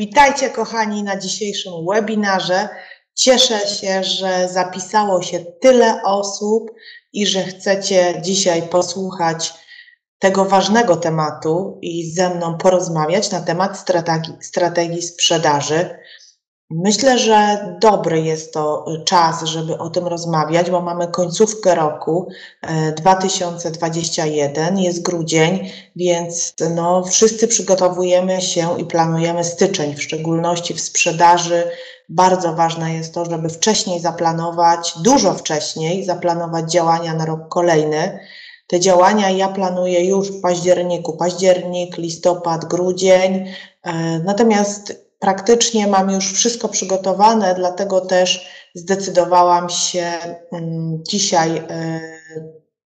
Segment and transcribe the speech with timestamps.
[0.00, 2.68] Witajcie kochani na dzisiejszym webinarze.
[3.14, 6.70] Cieszę się, że zapisało się tyle osób
[7.12, 9.52] i że chcecie dzisiaj posłuchać
[10.18, 15.98] tego ważnego tematu i ze mną porozmawiać na temat strategii, strategii sprzedaży.
[16.72, 22.28] Myślę, że dobry jest to czas, żeby o tym rozmawiać, bo mamy końcówkę roku
[22.96, 30.80] 2021, e, jest grudzień, więc no, wszyscy przygotowujemy się i planujemy styczeń, w szczególności w
[30.80, 31.62] sprzedaży.
[32.08, 38.18] Bardzo ważne jest to, żeby wcześniej zaplanować, dużo wcześniej zaplanować działania na rok kolejny.
[38.66, 43.46] Te działania ja planuję już w październiku, październik, listopad, grudzień.
[43.82, 50.12] E, natomiast praktycznie mam już wszystko przygotowane, dlatego też zdecydowałam się
[50.52, 52.00] mm, dzisiaj e,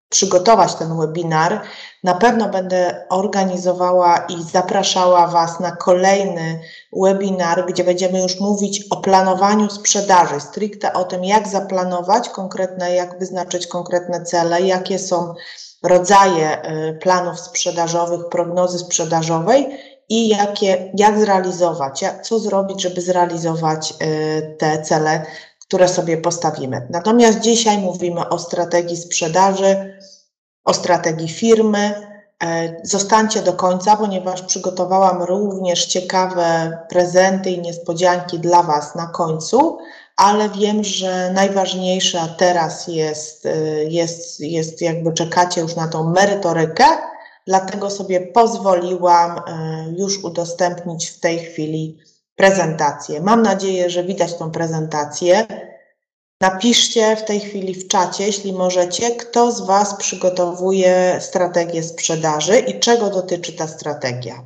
[0.09, 1.60] przygotować ten webinar.
[2.05, 6.60] Na pewno będę organizowała i zapraszała Was na kolejny
[6.93, 13.19] webinar, gdzie będziemy już mówić o planowaniu sprzedaży, stricte o tym, jak zaplanować konkretne, jak
[13.19, 15.35] wyznaczyć konkretne cele, jakie są
[15.82, 23.95] rodzaje e, planów sprzedażowych, prognozy sprzedażowej i jakie, jak zrealizować, jak, co zrobić, żeby zrealizować
[24.02, 25.27] y, te cele,
[25.60, 26.87] które sobie postawimy.
[26.91, 29.99] Natomiast dzisiaj mówimy o strategii sprzedaży,
[30.65, 32.15] o strategii firmy.
[32.45, 39.79] E, zostańcie do końca, ponieważ przygotowałam również ciekawe prezenty i niespodzianki dla Was na końcu,
[40.16, 46.85] ale wiem, że najważniejsza teraz jest, y, jest, jest jakby czekacie już na tą merytorykę,
[47.46, 51.98] dlatego sobie pozwoliłam e, już udostępnić w tej chwili
[52.36, 53.20] prezentację.
[53.20, 55.46] Mam nadzieję, że widać tą prezentację.
[56.40, 62.80] Napiszcie w tej chwili w czacie, jeśli możecie, kto z Was przygotowuje strategię sprzedaży i
[62.80, 64.44] czego dotyczy ta strategia.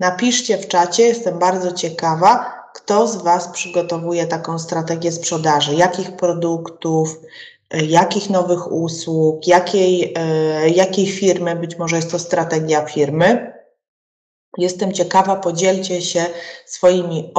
[0.00, 7.20] Napiszcie w czacie, jestem bardzo ciekawa, kto z Was przygotowuje taką strategię sprzedaży, jakich produktów,
[7.72, 13.52] jakich nowych usług, jakiej, e, jakiej firmy, być może jest to strategia firmy.
[14.58, 16.26] Jestem ciekawa, podzielcie się
[16.66, 17.32] swoimi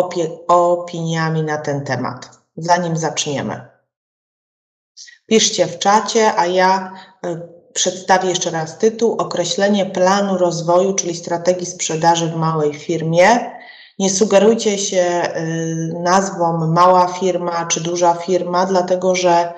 [0.47, 3.67] opiniami na ten temat, zanim zaczniemy.
[5.27, 6.93] Piszcie w czacie, a ja
[7.25, 7.41] e,
[7.73, 13.51] przedstawię jeszcze raz tytuł: Określenie planu rozwoju, czyli strategii sprzedaży w małej firmie.
[13.99, 15.45] Nie sugerujcie się e,
[16.03, 19.53] nazwą mała firma czy duża firma, dlatego że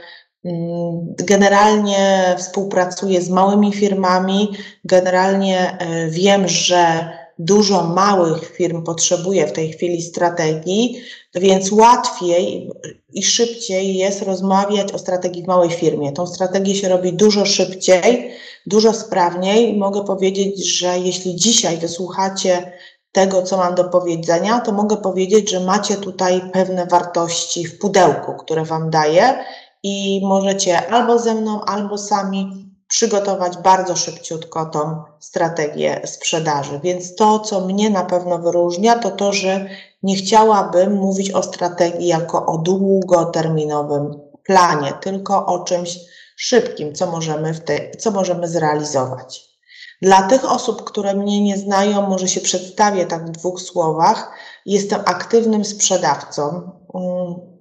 [1.17, 4.51] generalnie współpracuję z małymi firmami.
[4.85, 7.09] Generalnie e, wiem, że
[7.39, 11.01] dużo małych firm potrzebuje w tej chwili strategii,
[11.35, 12.71] więc łatwiej
[13.13, 16.11] i szybciej jest rozmawiać o strategii w małej firmie.
[16.11, 18.31] Tą strategię się robi dużo szybciej,
[18.65, 19.77] dużo sprawniej.
[19.77, 22.71] Mogę powiedzieć, że jeśli dzisiaj wysłuchacie
[23.11, 28.33] tego, co mam do powiedzenia, to mogę powiedzieć, że macie tutaj pewne wartości w pudełku,
[28.33, 29.43] które Wam daję
[29.83, 36.79] i możecie albo ze mną, albo sami przygotować bardzo szybciutko tą strategię sprzedaży.
[36.83, 39.65] Więc to, co mnie na pewno wyróżnia, to to, że
[40.03, 45.99] nie chciałabym mówić o strategii jako o długoterminowym planie, tylko o czymś
[46.35, 49.53] szybkim, co możemy, w te, co możemy zrealizować.
[50.01, 54.31] Dla tych osób, które mnie nie znają, może się przedstawię tak w dwóch słowach.
[54.65, 57.52] Jestem aktywnym sprzedawcą mm,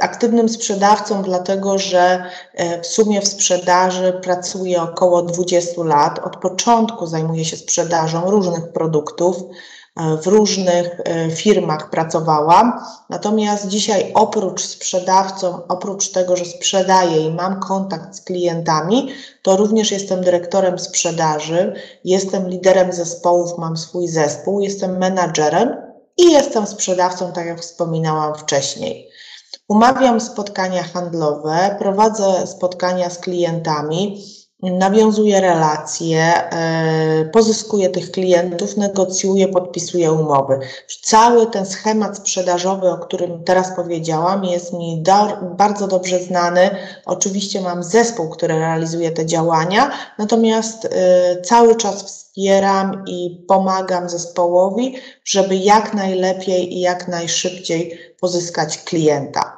[0.00, 2.24] aktywnym sprzedawcą, dlatego że
[2.54, 6.18] e, w sumie w sprzedaży pracuję około 20 lat.
[6.18, 9.36] Od początku zajmuję się sprzedażą różnych produktów.
[9.96, 17.34] E, w różnych e, firmach pracowałam, natomiast dzisiaj oprócz sprzedawcą, oprócz tego, że sprzedaję i
[17.34, 19.08] mam kontakt z klientami,
[19.42, 25.76] to również jestem dyrektorem sprzedaży, jestem liderem zespołów, mam swój zespół, jestem menadżerem
[26.16, 29.13] i jestem sprzedawcą, tak jak wspominałam wcześniej.
[29.68, 34.24] Umawiam spotkania handlowe, prowadzę spotkania z klientami,
[34.62, 40.58] nawiązuję relacje, e, pozyskuję tych klientów, negocjuję, podpisuję umowy.
[41.02, 45.12] Cały ten schemat sprzedażowy, o którym teraz powiedziałam, jest mi do,
[45.56, 46.70] bardzo dobrze znany.
[47.06, 50.90] Oczywiście mam zespół, który realizuje te działania, natomiast e,
[51.42, 59.53] cały czas wspieram i pomagam zespołowi, żeby jak najlepiej i jak najszybciej pozyskać klienta.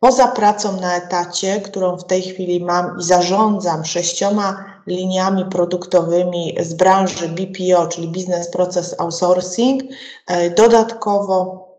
[0.00, 6.74] Poza pracą na etacie, którą w tej chwili mam i zarządzam sześcioma liniami produktowymi z
[6.74, 9.82] branży BPO, czyli Business Process Outsourcing,
[10.26, 11.70] e, dodatkowo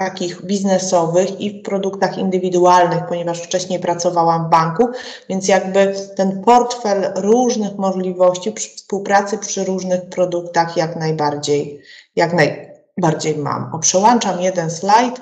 [0.00, 4.88] takich biznesowych i w produktach indywidualnych, ponieważ wcześniej pracowałam w banku,
[5.28, 11.82] więc jakby ten portfel różnych możliwości przy współpracy przy różnych produktach jak najbardziej,
[12.16, 13.74] jak najbardziej mam.
[13.74, 15.20] O, przełączam jeden slajd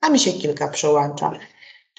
[0.00, 1.32] a mi się kilka przełącza.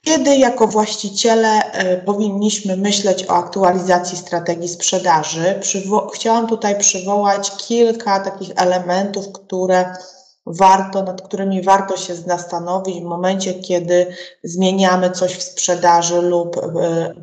[0.03, 1.62] Kiedy jako właściciele
[1.94, 5.57] y, powinniśmy myśleć o aktualizacji strategii sprzedaży?
[5.62, 9.94] Przywo chciałam tutaj przywołać kilka takich elementów, które
[10.47, 14.07] warto, nad którymi warto się zastanowić w momencie, kiedy
[14.44, 16.61] zmieniamy coś w sprzedaży lub y,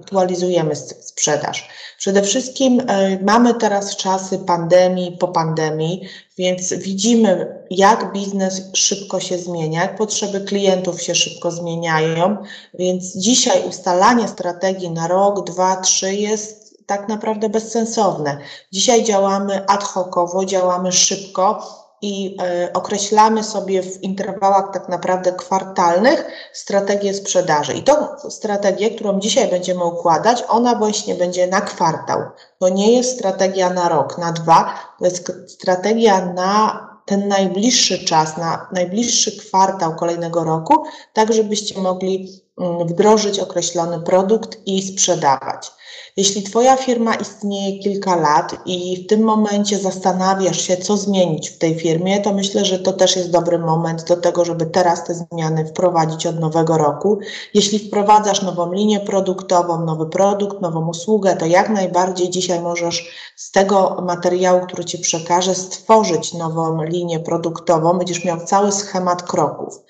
[0.00, 1.68] aktualizujemy sprzedaż.
[1.98, 2.84] Przede wszystkim y,
[3.22, 10.40] mamy teraz czasy pandemii, po pandemii, więc widzimy, jak biznes szybko się zmienia, jak potrzeby
[10.40, 12.36] klientów się szybko zmieniają,
[12.74, 18.38] więc dzisiaj ustalanie strategii na rok, dwa, trzy jest tak naprawdę bezsensowne.
[18.72, 21.62] Dzisiaj działamy ad hocowo, działamy szybko
[22.04, 27.72] i e, określamy sobie w interwałach tak naprawdę kwartalnych strategię sprzedaży.
[27.72, 27.94] I tą
[28.30, 32.20] strategię, którą dzisiaj będziemy układać, ona właśnie będzie na kwartał.
[32.58, 38.36] To nie jest strategia na rok, na dwa, to jest strategia na ten najbliższy czas,
[38.36, 45.72] na najbliższy kwartał kolejnego roku, tak żebyście mogli wdrożyć określony produkt i sprzedawać.
[46.16, 51.58] Jeśli Twoja firma istnieje kilka lat i w tym momencie zastanawiasz się, co zmienić w
[51.58, 55.14] tej firmie, to myślę, że to też jest dobry moment do tego, żeby teraz te
[55.14, 57.18] zmiany wprowadzić od nowego roku.
[57.54, 63.50] Jeśli wprowadzasz nową linię produktową, nowy produkt, nową usługę, to jak najbardziej dzisiaj możesz z
[63.50, 67.98] tego materiału, który Ci przekażę, stworzyć nową linię produktową.
[67.98, 69.80] Będziesz miał cały schemat kroków.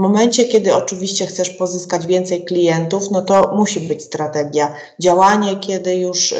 [0.00, 4.74] Momencie, kiedy oczywiście chcesz pozyskać więcej klientów, no to musi być strategia.
[4.98, 6.38] Działanie, kiedy już y,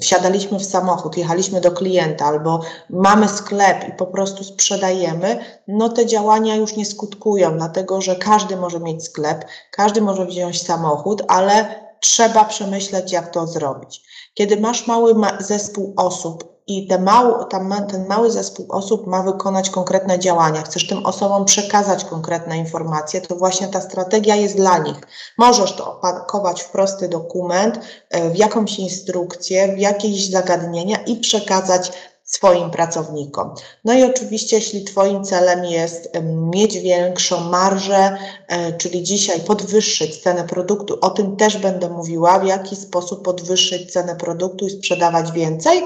[0.00, 2.60] wsiadaliśmy w samochód, jechaliśmy do klienta albo
[2.90, 8.56] mamy sklep i po prostu sprzedajemy, no te działania już nie skutkują, dlatego że każdy
[8.56, 14.02] może mieć sklep, każdy może wziąć samochód, ale trzeba przemyśleć, jak to zrobić.
[14.34, 19.70] Kiedy masz mały zespół osób, i te mały, tam, ten mały zespół osób ma wykonać
[19.70, 24.96] konkretne działania, chcesz tym osobom przekazać konkretne informacje, to właśnie ta strategia jest dla nich.
[25.38, 27.80] Możesz to opakować w prosty dokument,
[28.10, 31.92] e, w jakąś instrukcję, w jakieś zagadnienia i przekazać
[32.24, 33.54] swoim pracownikom.
[33.84, 36.10] No i oczywiście, jeśli Twoim celem jest
[36.54, 38.18] mieć większą marżę,
[38.48, 43.92] e, czyli dzisiaj podwyższyć cenę produktu, o tym też będę mówiła, w jaki sposób podwyższyć
[43.92, 45.84] cenę produktu i sprzedawać więcej,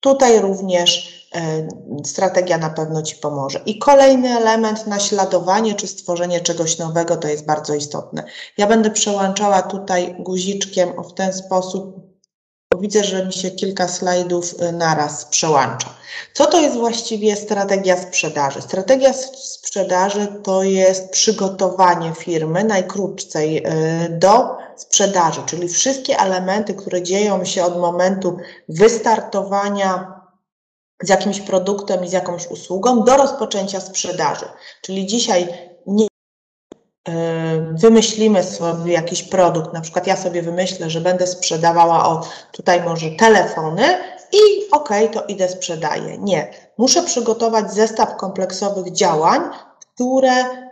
[0.00, 1.68] Tutaj również e,
[2.04, 3.60] strategia na pewno Ci pomoże.
[3.66, 8.24] I kolejny element, naśladowanie czy stworzenie czegoś nowego, to jest bardzo istotne.
[8.58, 12.09] Ja będę przełączała tutaj guziczkiem w ten sposób,
[12.74, 15.94] bo widzę, że mi się kilka slajdów e, naraz przełącza.
[16.32, 18.62] Co to jest właściwie strategia sprzedaży?
[18.62, 27.44] Strategia sprzedaży to jest przygotowanie firmy najkrótcej e, do sprzedaży, czyli wszystkie elementy, które dzieją
[27.44, 28.36] się od momentu
[28.68, 30.20] wystartowania
[31.02, 34.46] z jakimś produktem i z jakąś usługą do rozpoczęcia sprzedaży.
[34.82, 35.69] Czyli dzisiaj
[37.72, 43.10] wymyślimy sobie jakiś produkt, na przykład ja sobie wymyślę, że będę sprzedawała o tutaj może
[43.10, 43.82] telefony
[44.32, 46.18] i okej, okay, to idę sprzedaję.
[46.18, 46.50] Nie.
[46.78, 49.40] Muszę przygotować zestaw kompleksowych działań,
[49.94, 50.69] które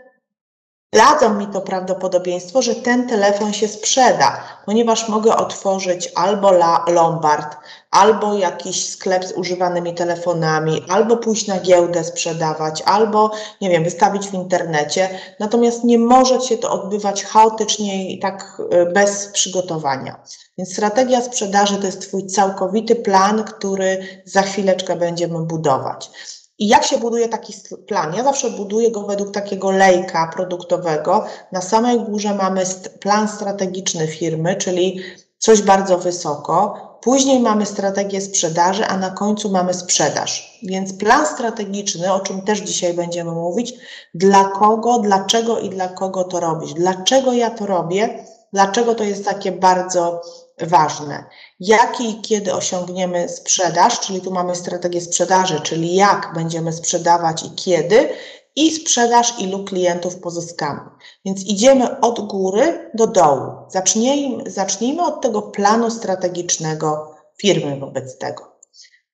[0.92, 7.56] dadzą mi to prawdopodobieństwo, że ten telefon się sprzeda, ponieważ mogę otworzyć albo la, Lombard,
[7.90, 13.30] albo jakiś sklep z używanymi telefonami, albo pójść na giełdę sprzedawać, albo,
[13.60, 15.08] nie wiem, wystawić w internecie.
[15.40, 20.20] Natomiast nie może się to odbywać chaotycznie i tak y, bez przygotowania.
[20.58, 26.10] Więc strategia sprzedaży to jest Twój całkowity plan, który za chwileczkę będziemy budować.
[26.58, 27.54] I jak się buduje taki
[27.86, 28.14] plan?
[28.14, 31.24] Ja zawsze buduję go według takiego lejka produktowego.
[31.52, 32.62] Na samej górze mamy
[33.00, 35.00] plan strategiczny firmy, czyli
[35.38, 36.74] coś bardzo wysoko.
[37.00, 40.58] Później mamy strategię sprzedaży, a na końcu mamy sprzedaż.
[40.62, 43.74] Więc plan strategiczny, o czym też dzisiaj będziemy mówić,
[44.14, 46.74] dla kogo, dlaczego i dla kogo to robić.
[46.74, 48.24] Dlaczego ja to robię?
[48.52, 50.22] Dlaczego to jest takie bardzo
[50.60, 51.24] ważne.
[51.60, 57.50] Jaki i kiedy osiągniemy sprzedaż, czyli tu mamy strategię sprzedaży, czyli jak będziemy sprzedawać i
[57.50, 58.08] kiedy,
[58.56, 60.80] i sprzedaż, ilu klientów pozyskamy.
[61.24, 63.52] Więc idziemy od góry do dołu.
[63.68, 68.58] Zacznijmy, zacznijmy od tego planu strategicznego firmy wobec tego.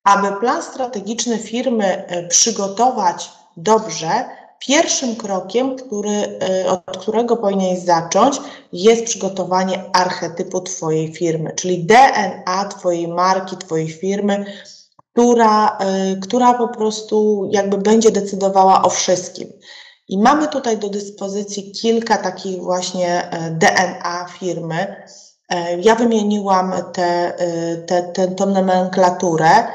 [0.05, 4.25] Aby plan strategiczny firmy e, przygotować dobrze,
[4.67, 8.37] pierwszym krokiem, który, e, od którego powinieneś zacząć,
[8.73, 14.45] jest przygotowanie archetypu Twojej firmy, czyli DNA Twojej marki, Twojej firmy,
[15.15, 15.79] która,
[16.13, 19.49] y, która po prostu jakby będzie decydowała o wszystkim.
[20.09, 24.97] I mamy tutaj do dyspozycji kilka takich właśnie y, DNA firmy.
[25.53, 27.33] Y, ja wymieniłam tę
[27.87, 29.67] te, te, te, nomenklaturę.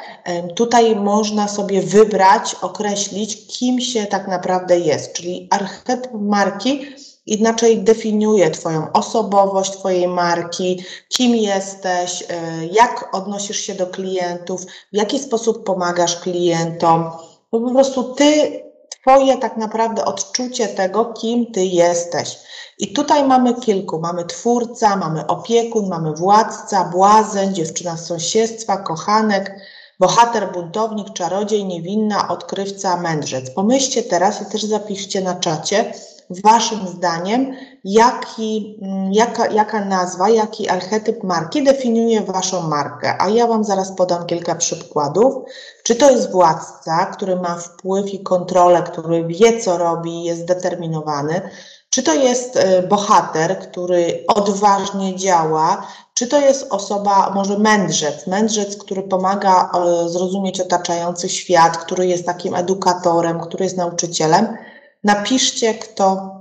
[0.55, 6.95] Tutaj można sobie wybrać, określić, kim się tak naprawdę jest, czyli archetyp marki
[7.29, 14.95] inaczej definiuje Twoją osobowość, Twojej marki, kim jesteś, e, jak odnosisz się do klientów, w
[14.97, 17.11] jaki sposób pomagasz klientom.
[17.49, 22.38] Po prostu Ty, Twoje tak naprawdę odczucie tego, kim Ty jesteś.
[22.77, 24.00] I tutaj mamy kilku.
[24.00, 29.55] Mamy twórca, mamy opiekun, mamy władca, błazen, dziewczyna z sąsiedztwa, kochanek,
[30.00, 33.51] bohater, buntownik, czarodziej, niewinna, odkrywca, mędrzec.
[33.51, 35.93] Pomyślcie teraz i też zapiszcie na czacie,
[36.29, 43.21] Waszym zdaniem, jaki, mm, jaka, jaka nazwa, jaki archetyp marki definiuje Waszą markę?
[43.21, 45.36] A ja Wam zaraz podam kilka przykładów.
[45.83, 51.41] Czy to jest władca, który ma wpływ i kontrolę, który wie, co robi, jest zdeterminowany?
[51.89, 55.88] Czy to jest e, bohater, który odważnie działa?
[56.13, 62.25] Czy to jest osoba, może mędrzec, mędrzec, który pomaga e, zrozumieć otaczający świat, który jest
[62.25, 64.57] takim edukatorem, który jest nauczycielem?
[65.03, 66.36] Napiszcie, kto,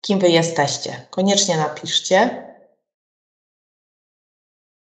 [0.00, 1.06] kim wy jesteście.
[1.10, 2.48] Koniecznie napiszcie.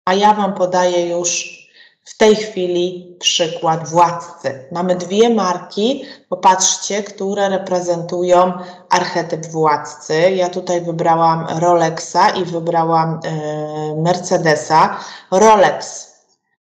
[0.05, 1.59] A ja Wam podaję już
[2.05, 4.69] w tej chwili przykład władcy.
[4.73, 8.53] Mamy dwie marki, popatrzcie, które reprezentują
[8.91, 10.31] archetyp władcy.
[10.31, 15.01] Ja tutaj wybrałam Rolexa i wybrałam e, Mercedesa.
[15.31, 16.08] Rolex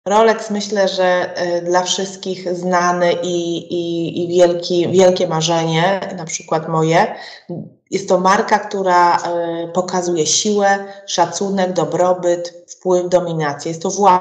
[0.08, 6.68] Rolex myślę, że y, dla wszystkich znany i, i, i wielki, wielkie marzenie, na przykład
[6.68, 7.14] moje.
[7.90, 9.20] Jest to marka, która y,
[9.72, 13.70] pokazuje siłę, szacunek, dobrobyt, wpływ, dominację.
[13.70, 14.20] Jest to władza.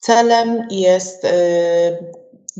[0.00, 1.30] Celem jest y,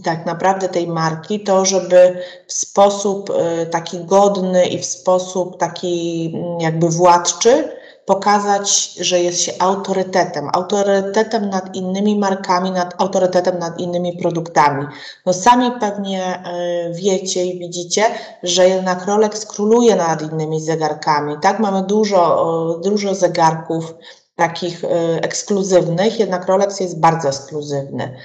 [0.05, 3.33] tak naprawdę tej marki to, żeby w sposób
[3.71, 11.49] taki godny i w sposób taki mm, jakby władczy pokazać, że jest się autorytetem, autorytetem
[11.49, 14.87] nad innymi markami, nad autorytetem nad innymi produktami.
[15.27, 18.05] No sami pewnie e, wiecie i widzicie,
[18.43, 21.37] że jednak Rolex króluje nad innymi zegarkami.
[21.43, 23.95] Tak, mamy dużo, dużo zegarków
[24.37, 24.89] takich e,
[25.23, 28.17] ekskluzywnych, jednak Rolex jest bardzo ekskluzywny.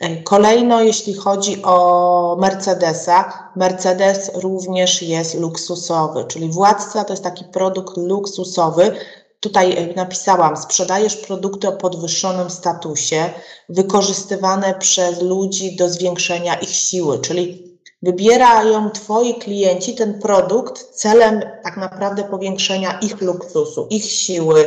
[0.00, 7.44] E, kolejno, jeśli chodzi o Mercedesa, Mercedes również jest luksusowy, czyli władca to jest taki
[7.44, 8.96] produkt luksusowy,
[9.44, 13.30] Tutaj e, napisałam, sprzedajesz produkty o podwyższonym statusie,
[13.68, 21.76] wykorzystywane przez ludzi do zwiększenia ich siły, czyli wybierają Twoi klienci ten produkt celem tak
[21.76, 24.66] naprawdę powiększenia ich luksusu, ich siły,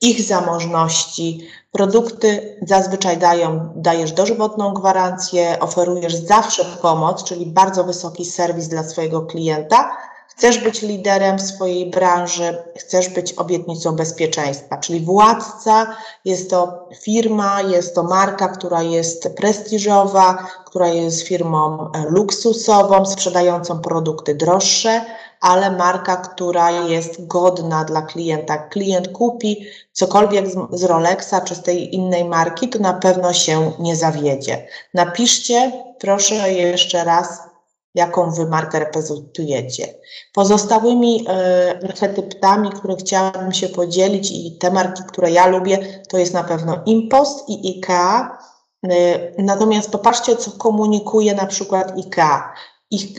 [0.00, 1.48] ich zamożności.
[1.72, 9.22] Produkty zazwyczaj dają, dajesz dożywotną gwarancję, oferujesz zawsze pomoc, czyli bardzo wysoki serwis dla swojego
[9.22, 9.96] klienta,
[10.40, 17.62] Chcesz być liderem w swojej branży, chcesz być obietnicą bezpieczeństwa, czyli władca, jest to firma,
[17.62, 25.04] jest to marka, która jest prestiżowa, która jest firmą luksusową, sprzedającą produkty droższe,
[25.40, 28.58] ale marka, która jest godna dla klienta.
[28.58, 33.96] Klient kupi cokolwiek z Rolexa czy z tej innej marki, to na pewno się nie
[33.96, 34.66] zawiedzie.
[34.94, 37.49] Napiszcie, proszę jeszcze raz,
[37.94, 39.94] jaką wy markę reprezentujecie.
[40.34, 46.34] Pozostałymi e, archetypami, które chciałabym się podzielić i te marki, które ja lubię, to jest
[46.34, 48.38] na pewno Impost i IKEA.
[48.90, 52.52] E, natomiast popatrzcie, co komunikuje na przykład IKEA.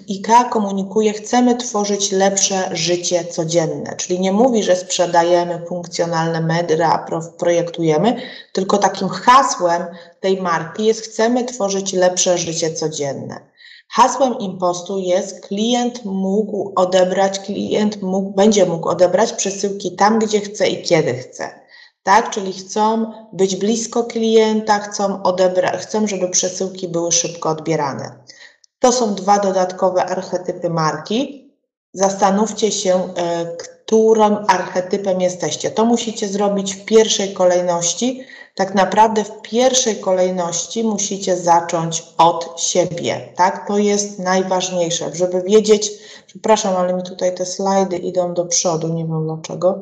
[0.10, 7.06] IKEA komunikuje, chcemy tworzyć lepsze życie codzienne, czyli nie mówi, że sprzedajemy funkcjonalne media,
[7.38, 8.22] projektujemy,
[8.54, 9.86] tylko takim hasłem
[10.20, 13.51] tej marki jest chcemy tworzyć lepsze życie codzienne.
[13.94, 20.68] Hasłem impostu jest klient mógł odebrać, klient mógł, będzie mógł odebrać przesyłki tam, gdzie chce
[20.68, 21.62] i kiedy chce.
[22.04, 28.24] Tak, czyli chcą być blisko klienta, chcą, odebra- chcą, żeby przesyłki były szybko odbierane.
[28.80, 31.52] To są dwa dodatkowe archetypy marki.
[31.94, 33.14] zastanówcie się,
[33.60, 35.72] którym archetypem jesteście.
[35.72, 38.24] To musicie zrobić w pierwszej kolejności.
[38.56, 43.68] Tak naprawdę w pierwszej kolejności musicie zacząć od siebie, tak?
[43.68, 45.92] To jest najważniejsze, żeby wiedzieć,
[46.28, 49.82] przepraszam, ale mi tutaj te slajdy idą do przodu, nie wiem dlaczego.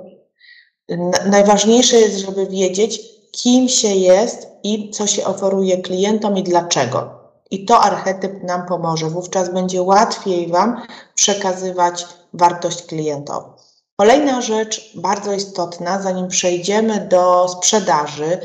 [1.26, 7.20] Najważniejsze jest, żeby wiedzieć, kim się jest i co się oferuje klientom i dlaczego.
[7.52, 9.10] I to archetyp nam pomoże.
[9.10, 10.82] Wówczas będzie łatwiej Wam
[11.16, 13.59] przekazywać wartość klientowi.
[14.00, 18.38] Kolejna rzecz bardzo istotna, zanim przejdziemy do sprzedaży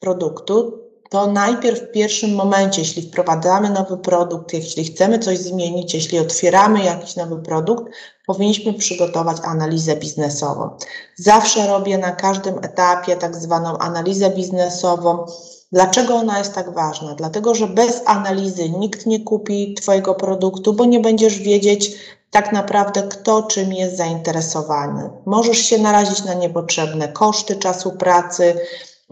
[0.00, 0.78] produktu,
[1.10, 6.84] to najpierw w pierwszym momencie, jeśli wprowadzamy nowy produkt, jeśli chcemy coś zmienić, jeśli otwieramy
[6.84, 7.92] jakiś nowy produkt,
[8.26, 10.76] powinniśmy przygotować analizę biznesową.
[11.16, 15.26] Zawsze robię na każdym etapie tak zwaną analizę biznesową.
[15.72, 17.14] Dlaczego ona jest tak ważna?
[17.14, 21.92] Dlatego, że bez analizy nikt nie kupi Twojego produktu, bo nie będziesz wiedzieć
[22.30, 25.10] tak naprawdę, kto czym jest zainteresowany.
[25.26, 28.54] Możesz się narazić na niepotrzebne koszty czasu pracy,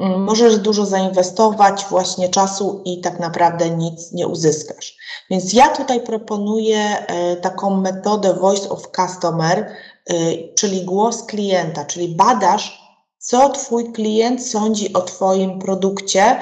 [0.01, 4.97] Mm, możesz dużo zainwestować właśnie czasu i tak naprawdę nic nie uzyskasz.
[5.31, 10.15] Więc ja tutaj proponuję e, taką metodę Voice of Customer, e,
[10.55, 12.90] czyli głos klienta, czyli badasz,
[13.21, 16.41] co Twój klient sądzi o Twoim produkcie e,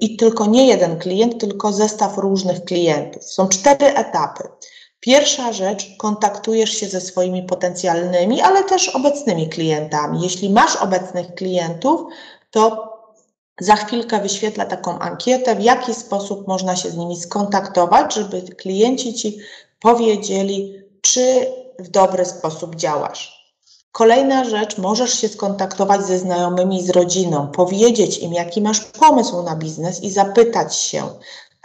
[0.00, 3.24] i tylko nie jeden klient, tylko zestaw różnych klientów.
[3.24, 4.48] Są cztery etapy.
[5.00, 10.22] Pierwsza rzecz, kontaktujesz się ze swoimi potencjalnymi, ale też obecnymi klientami.
[10.22, 12.00] Jeśli masz obecnych klientów,
[12.50, 12.94] to
[13.60, 19.14] za chwilkę wyświetlę taką ankietę, w jaki sposób można się z nimi skontaktować, żeby klienci
[19.14, 19.38] Ci
[19.80, 21.46] powiedzieli, czy
[21.78, 23.33] w dobry sposób działasz.
[23.94, 29.56] Kolejna rzecz, możesz się skontaktować ze znajomymi, z rodziną, powiedzieć im, jaki masz pomysł na
[29.56, 31.02] biznes i zapytać się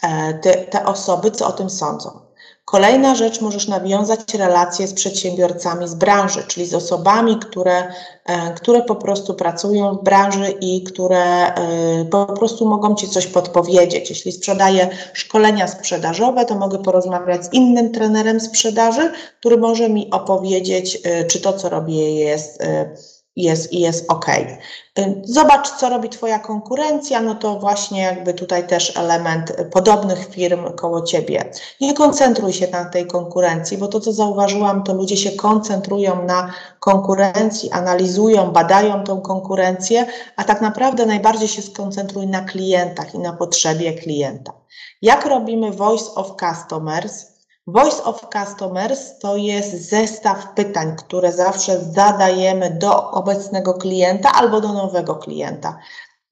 [0.03, 2.28] e, te, te osoby, co o tym sądzą.
[2.71, 7.93] Kolejna rzecz, możesz nawiązać relacje z przedsiębiorcami z branży, czyli z osobami, które,
[8.25, 13.27] e, które po prostu pracują w branży i które e, po prostu mogą Ci coś
[13.27, 14.09] podpowiedzieć.
[14.09, 20.99] Jeśli sprzedaję szkolenia sprzedażowe, to mogę porozmawiać z innym trenerem sprzedaży, który może mi opowiedzieć,
[21.03, 22.63] e, czy to, co robię, jest
[23.35, 24.25] jest, i jest ok.
[25.23, 31.01] Zobacz, co robi Twoja konkurencja, no to właśnie jakby tutaj też element podobnych firm koło
[31.01, 31.51] Ciebie.
[31.81, 36.53] Nie koncentruj się na tej konkurencji, bo to, co zauważyłam, to ludzie się koncentrują na
[36.79, 43.33] konkurencji, analizują, badają tą konkurencję, a tak naprawdę najbardziej się skoncentruj na klientach i na
[43.33, 44.53] potrzebie klienta.
[45.01, 47.28] Jak robimy Voice of Customers?
[47.71, 54.73] Voice of Customers to jest zestaw pytań, które zawsze zadajemy do obecnego klienta albo do
[54.73, 55.79] nowego klienta.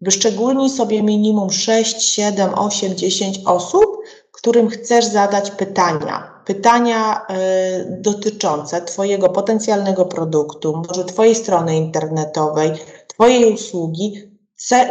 [0.01, 3.97] Wyszczególnij sobie minimum 6, 7, 8, 10 osób,
[4.31, 6.41] którym chcesz zadać pytania.
[6.45, 12.71] Pytania y, dotyczące Twojego potencjalnego produktu, może Twojej strony internetowej,
[13.07, 14.37] Twojej usługi,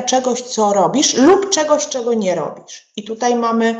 [0.06, 2.92] czegoś, co robisz lub czegoś, czego nie robisz.
[2.96, 3.74] I tutaj mamy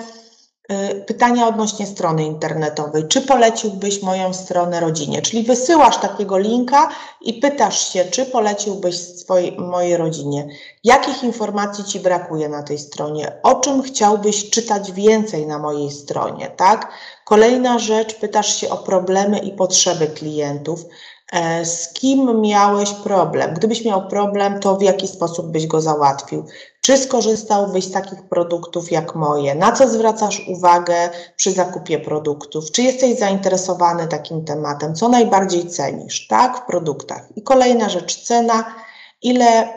[1.07, 3.09] pytania odnośnie strony internetowej.
[3.09, 5.23] Czy poleciłbyś moją stronę rodzinie?
[5.23, 6.89] Czyli wysyłasz takiego linka
[7.21, 10.49] i pytasz się, czy poleciłbyś swojej, mojej rodzinie.
[10.85, 13.33] Jakich informacji Ci brakuje na tej stronie?
[13.43, 16.91] O czym chciałbyś czytać więcej na mojej stronie, tak?
[17.25, 20.85] Kolejna rzecz, pytasz się o problemy i potrzeby klientów.
[21.33, 23.55] E, z kim miałeś problem?
[23.55, 26.45] Gdybyś miał problem, to w jaki sposób byś go załatwił?
[26.81, 29.55] Czy skorzystałbyś z takich produktów jak moje?
[29.55, 32.71] Na co zwracasz uwagę przy zakupie produktów?
[32.71, 34.95] Czy jesteś zainteresowany takim tematem?
[34.95, 37.29] Co najbardziej cenisz, tak, w produktach?
[37.37, 38.75] I kolejna rzecz, cena.
[39.23, 39.71] Ile y,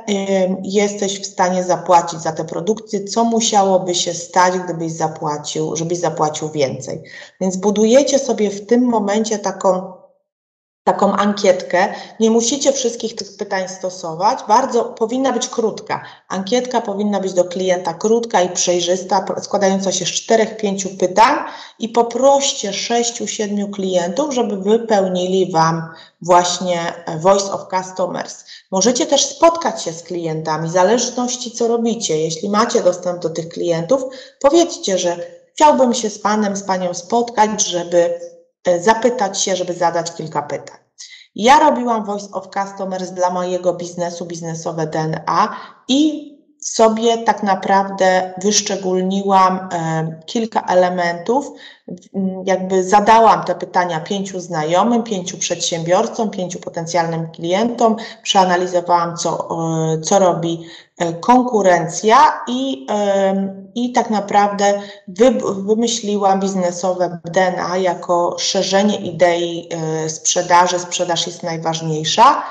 [0.63, 3.03] jesteś w stanie zapłacić za te produkty?
[3.03, 7.03] Co musiałoby się stać, gdybyś zapłacił, żebyś zapłacił więcej?
[7.41, 9.98] Więc budujecie sobie w tym momencie taką
[10.93, 11.93] taką ankietkę.
[12.19, 14.39] Nie musicie wszystkich tych pytań stosować.
[14.47, 16.03] Bardzo powinna być krótka.
[16.27, 21.35] Ankietka powinna być do klienta krótka i przejrzysta, składająca się z czterech, pięciu pytań
[21.79, 25.89] i poproście sześciu, siedmiu klientów, żeby wypełnili Wam
[26.21, 28.45] właśnie Voice of Customers.
[28.71, 32.17] Możecie też spotkać się z klientami, w zależności co robicie.
[32.17, 34.03] Jeśli macie dostęp do tych klientów,
[34.39, 35.17] powiedzcie, że
[35.53, 38.38] chciałbym się z Panem, z Panią spotkać, żeby E,
[38.79, 40.77] zapytać się, żeby zadać kilka pytań.
[41.35, 45.55] Ja robiłam Voice of Customers dla mojego biznesu, biznesowe DNA
[45.87, 46.28] i
[46.73, 51.51] sobie tak naprawdę wyszczególniłam e, kilka elementów,
[52.45, 59.49] jakby zadałam te pytania pięciu znajomym, pięciu przedsiębiorcom, pięciu potencjalnym klientom, przeanalizowałam, co,
[59.93, 60.65] e, co robi
[60.97, 62.87] e, konkurencja i,
[63.75, 69.69] i tak naprawdę wy, wymyśliłam biznesowe DNA jako szerzenie idei
[70.07, 70.79] sprzedaży.
[70.79, 72.43] Sprzedaż jest najważniejsza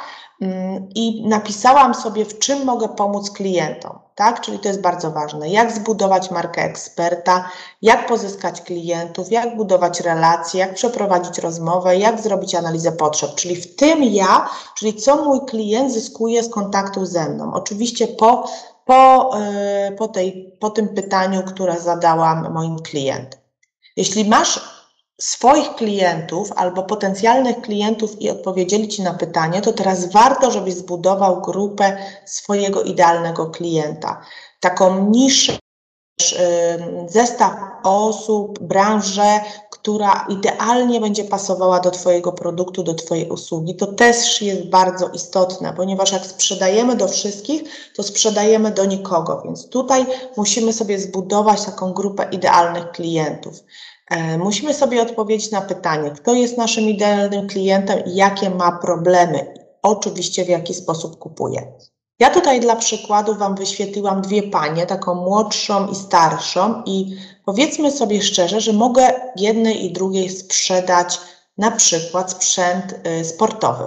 [0.95, 4.41] i napisałam sobie, w czym mogę pomóc klientom, tak?
[4.41, 5.49] Czyli to jest bardzo ważne.
[5.49, 7.51] Jak zbudować markę eksperta,
[7.83, 13.35] jak pozyskać klientów, jak budować relacje, jak przeprowadzić rozmowę, jak zrobić analizę potrzeb.
[13.35, 17.53] Czyli w tym ja, czyli co mój klient zyskuje z kontaktu ze mną.
[17.55, 18.51] Oczywiście po,
[18.85, 19.31] po,
[19.91, 23.41] yy, po, tej, po tym pytaniu, które zadałam moim klientom.
[23.97, 24.78] Jeśli masz
[25.21, 31.43] swoich klientów albo potencjalnych klientów i odpowiedzieli Ci na pytanie, to teraz warto, żebyś zbudował
[31.43, 34.21] grupę swojego idealnego klienta.
[34.61, 35.59] Taką niszę,
[37.09, 37.53] zestaw
[37.85, 43.77] osób, branżę, która idealnie będzie pasowała do Twojego produktu, do Twojej usługi.
[43.77, 47.63] To też jest bardzo istotne, ponieważ jak sprzedajemy do wszystkich,
[47.97, 53.65] to sprzedajemy do nikogo, więc tutaj musimy sobie zbudować taką grupę idealnych klientów.
[54.11, 59.55] E, musimy sobie odpowiedzieć na pytanie, kto jest naszym idealnym klientem i jakie ma problemy.
[59.83, 61.73] Oczywiście w jaki sposób kupuje.
[62.19, 68.23] Ja tutaj dla przykładu Wam wyświetliłam dwie panie, taką młodszą i starszą i powiedzmy sobie
[68.23, 71.21] szczerze, że mogę jednej i drugiej sprzedać
[71.59, 73.85] na przykład sprzęt y, sportowy.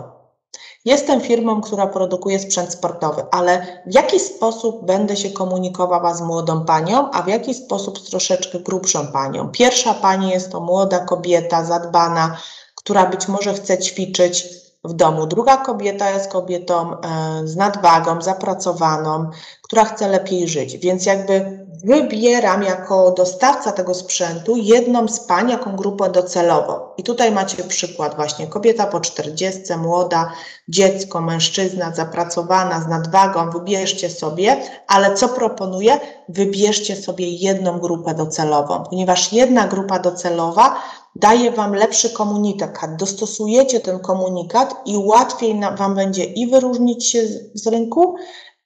[0.86, 6.66] Jestem firmą, która produkuje sprzęt sportowy, ale w jaki sposób będę się komunikowała z młodą
[6.66, 9.50] panią, a w jaki sposób z troszeczkę grubszą panią?
[9.50, 12.38] Pierwsza pani jest to młoda kobieta, zadbana,
[12.76, 14.48] która być może chce ćwiczyć
[14.84, 15.28] w domu.
[15.28, 16.98] Druga kobieta jest kobietą e,
[17.44, 19.30] z nadwagą, zapracowaną,
[19.72, 20.78] która chce lepiej żyć.
[20.78, 26.74] Więc jakby wybieram jako dostawca tego sprzętu jedną z pań, jaką grupę docelową.
[26.98, 30.32] I tutaj macie przykład właśnie kobieta po 40, młoda,
[30.68, 34.58] dziecko, mężczyzna, zapracowana, z nadwagą, wybierzcie sobie,
[34.88, 36.00] ale co proponuję?
[36.30, 40.76] Wybierzcie sobie jedną grupę docelową, ponieważ jedna grupa docelowa
[41.16, 42.96] daje Wam lepszy komunikat.
[42.96, 48.16] Dostosujecie ten komunikat i łatwiej Wam będzie i wyróżnić się z rynku,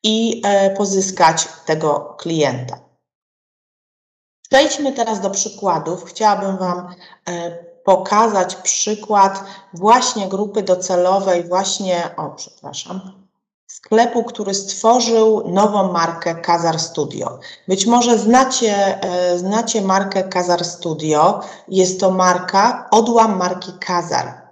[0.06, 2.80] i e, pozyskać tego klienta.
[4.50, 6.06] Przejdźmy teraz do przykładów.
[6.06, 6.96] Chciałabym Wam
[7.30, 7.52] e,
[7.84, 13.02] pokazać przykład właśnie grupy docelowej, właśnie, o przepraszam,
[13.68, 17.40] sklepu, który stworzył nową markę Kazar Studio.
[17.68, 21.40] Być może znacie, e, znacie markę Kazar Studio.
[21.68, 24.45] Jest to marka, odłam marki Kazar.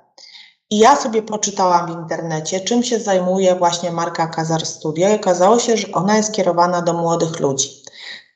[0.74, 5.60] I ja sobie poczytałam w internecie, czym się zajmuje właśnie marka Kazar Studio i okazało
[5.60, 7.70] się, że ona jest kierowana do młodych ludzi.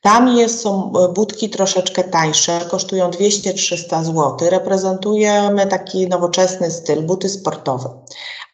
[0.02, 4.36] Tam jest, są e, budki troszeczkę tańsze, kosztują 200-300 zł.
[4.50, 7.90] Reprezentujemy taki nowoczesny styl, buty sportowe.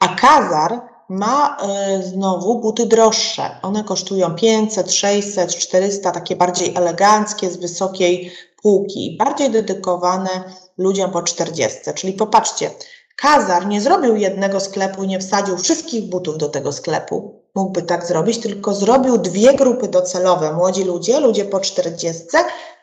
[0.01, 1.57] A Kazar ma
[1.99, 3.51] y, znowu buty droższe.
[3.63, 10.45] One kosztują 500, 600, 400, takie bardziej eleganckie, z wysokiej półki, bardziej dedykowane
[10.79, 11.79] ludziom po 40.
[11.95, 12.71] Czyli popatrzcie,
[13.17, 17.41] Kazar nie zrobił jednego sklepu, nie wsadził wszystkich butów do tego sklepu.
[17.55, 22.23] Mógłby tak zrobić, tylko zrobił dwie grupy docelowe: młodzi ludzie, ludzie po 40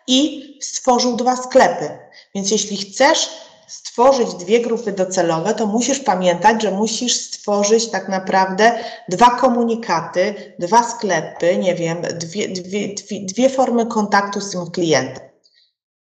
[0.08, 1.90] i stworzył dwa sklepy.
[2.36, 3.30] Więc jeśli chcesz
[3.68, 10.84] stworzyć dwie grupy docelowe, to musisz pamiętać, że musisz stworzyć tak naprawdę dwa komunikaty, dwa
[10.84, 15.31] sklepy, nie wiem, dwie, dwie, dwie, dwie formy kontaktu z tym klientem.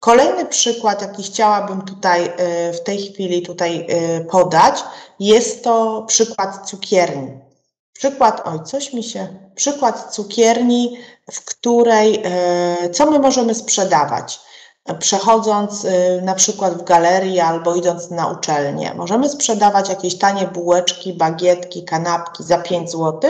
[0.06, 3.88] Kolejny przykład, jaki chciałabym tutaj y, w tej chwili tutaj
[4.20, 4.84] y, podać,
[5.20, 7.40] jest to przykład cukierni.
[7.94, 10.98] Przykład, oj, coś mi się, przykład cukierni,
[11.32, 12.24] w której,
[12.86, 14.40] y, co my możemy sprzedawać?
[15.00, 15.88] Przechodząc
[16.22, 22.44] na przykład w galerii albo idąc na uczelnię, możemy sprzedawać jakieś tanie bułeczki, bagietki, kanapki
[22.44, 23.22] za 5 zł,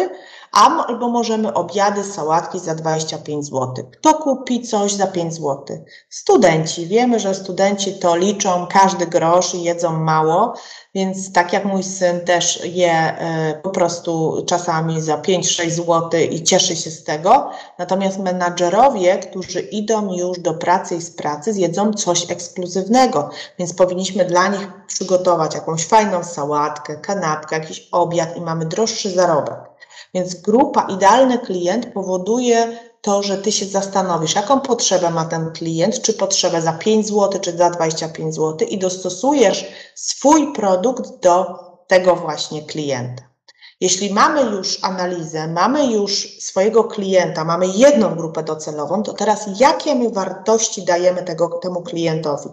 [0.55, 3.73] albo możemy obiady, sałatki za 25 zł.
[3.91, 5.65] Kto kupi coś za 5 zł?
[6.09, 6.87] Studenci.
[6.87, 10.53] Wiemy, że studenci to liczą każdy grosz i jedzą mało,
[10.95, 16.43] więc tak jak mój syn też je e, po prostu czasami za 5-6 zł i
[16.43, 17.49] cieszy się z tego.
[17.79, 24.25] Natomiast menadżerowie, którzy idą już do pracy i z pracy, zjedzą coś ekskluzywnego, więc powinniśmy
[24.25, 29.74] dla nich przygotować jakąś fajną sałatkę, kanapkę, jakiś obiad i mamy droższy zarobek.
[30.15, 36.01] Więc grupa idealny klient powoduje to, że ty się zastanowisz, jaką potrzebę ma ten klient,
[36.01, 41.45] czy potrzebę za 5 zł, czy za 25 zł i dostosujesz swój produkt do
[41.87, 43.23] tego właśnie klienta.
[43.81, 49.95] Jeśli mamy już analizę, mamy już swojego klienta, mamy jedną grupę docelową, to teraz jakie
[49.95, 52.49] my wartości dajemy tego, temu klientowi?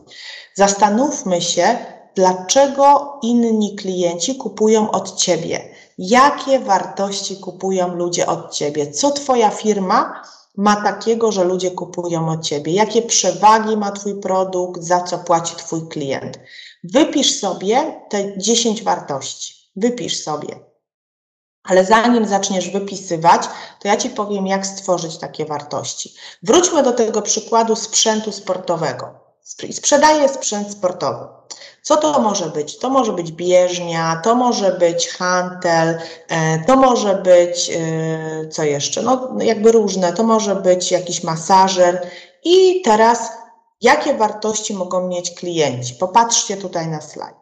[0.54, 1.76] Zastanówmy się,
[2.14, 5.72] dlaczego inni klienci kupują od Ciebie.
[6.04, 8.90] Jakie wartości kupują ludzie od Ciebie?
[8.90, 10.22] Co Twoja firma
[10.56, 12.72] ma takiego, że ludzie kupują od Ciebie?
[12.72, 16.38] Jakie przewagi ma Twój produkt, za co płaci Twój klient?
[16.84, 19.54] Wypisz sobie te 10 wartości.
[19.76, 20.60] Wypisz sobie.
[21.64, 23.42] Ale zanim zaczniesz wypisywać,
[23.80, 26.14] to ja Ci powiem, jak stworzyć takie wartości.
[26.42, 29.21] Wróćmy do tego przykładu sprzętu sportowego.
[29.72, 31.24] Sprzedaję sprzęt sportowy.
[31.82, 32.78] Co to może być?
[32.78, 39.02] To może być bieżnia, to może być hantel, e, to może być, e, co jeszcze?
[39.02, 42.06] No, jakby różne, to może być jakiś masażer.
[42.44, 43.32] I teraz,
[43.80, 45.94] jakie wartości mogą mieć klienci?
[45.94, 47.36] Popatrzcie tutaj na slajd.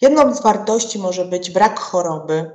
[0.00, 2.50] Jedną z wartości może być brak choroby,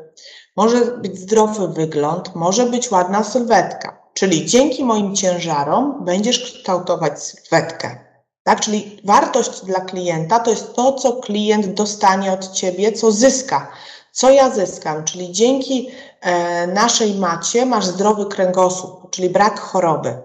[0.56, 4.04] może być zdrowy wygląd, może być ładna sylwetka.
[4.14, 8.13] Czyli dzięki moim ciężarom będziesz kształtować sylwetkę.
[8.44, 8.62] Tak?
[8.62, 13.72] Czyli wartość dla klienta to jest to, co klient dostanie od ciebie, co zyska.
[14.12, 15.04] Co ja zyskam?
[15.04, 15.90] Czyli dzięki
[16.22, 20.18] e, naszej macie masz zdrowy kręgosłup, czyli brak choroby.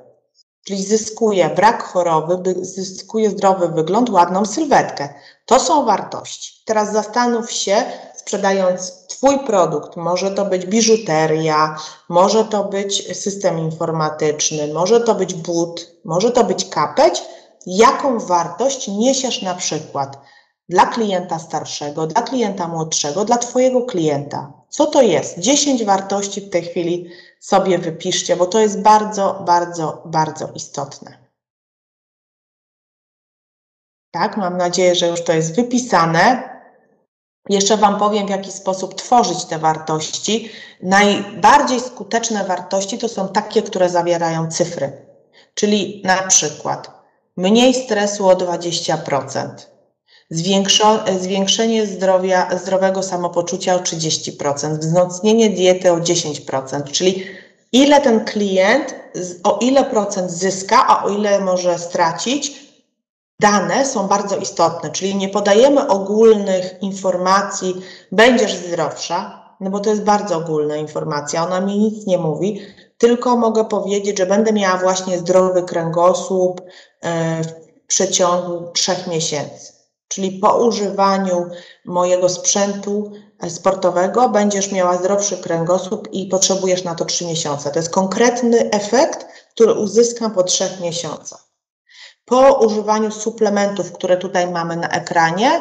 [0.64, 5.08] Czyli zyskuje brak choroby, zyskuje zdrowy wygląd, ładną sylwetkę.
[5.46, 6.62] To są wartości.
[6.64, 7.84] Teraz zastanów się,
[8.16, 11.76] sprzedając Twój produkt, może to być biżuteria,
[12.08, 17.22] może to być system informatyczny, może to być but, może to być kapeć,
[17.76, 20.18] jaką wartość niesiesz na przykład
[20.68, 24.52] dla klienta starszego, dla klienta młodszego, dla Twojego klienta.
[24.68, 25.38] Co to jest?
[25.38, 31.18] 10 wartości w tej chwili sobie wypiszcie, bo to jest bardzo, bardzo, bardzo istotne.
[34.10, 36.50] Tak, mam nadzieję, że już to jest wypisane.
[37.48, 40.50] Jeszcze Wam powiem, w jaki sposób tworzyć te wartości.
[40.82, 45.06] Najbardziej skuteczne wartości to są takie, które zawierają cyfry.
[45.54, 46.97] Czyli na przykład
[47.38, 49.48] mniej stresu o 20%,
[51.18, 57.24] zwiększenie zdrowia, zdrowego samopoczucia o 30%, wzmocnienie diety o 10%, czyli
[57.72, 58.94] ile ten klient,
[59.44, 62.68] o ile procent zyska, a o ile może stracić,
[63.40, 67.74] dane są bardzo istotne, czyli nie podajemy ogólnych informacji,
[68.12, 72.60] będziesz zdrowsza, no bo to jest bardzo ogólna informacja, ona mi nic nie mówi,
[72.98, 76.60] tylko mogę powiedzieć, że będę miała właśnie zdrowy kręgosłup
[77.00, 77.52] e, w
[77.86, 79.72] przeciągu trzech miesięcy.
[80.08, 81.46] Czyli po używaniu
[81.84, 83.12] mojego sprzętu
[83.48, 87.70] sportowego będziesz miała zdrowszy kręgosłup i potrzebujesz na to trzy miesiące.
[87.70, 91.48] To jest konkretny efekt, który uzyskam po trzech miesiącach.
[92.24, 95.60] Po używaniu suplementów, które tutaj mamy na ekranie,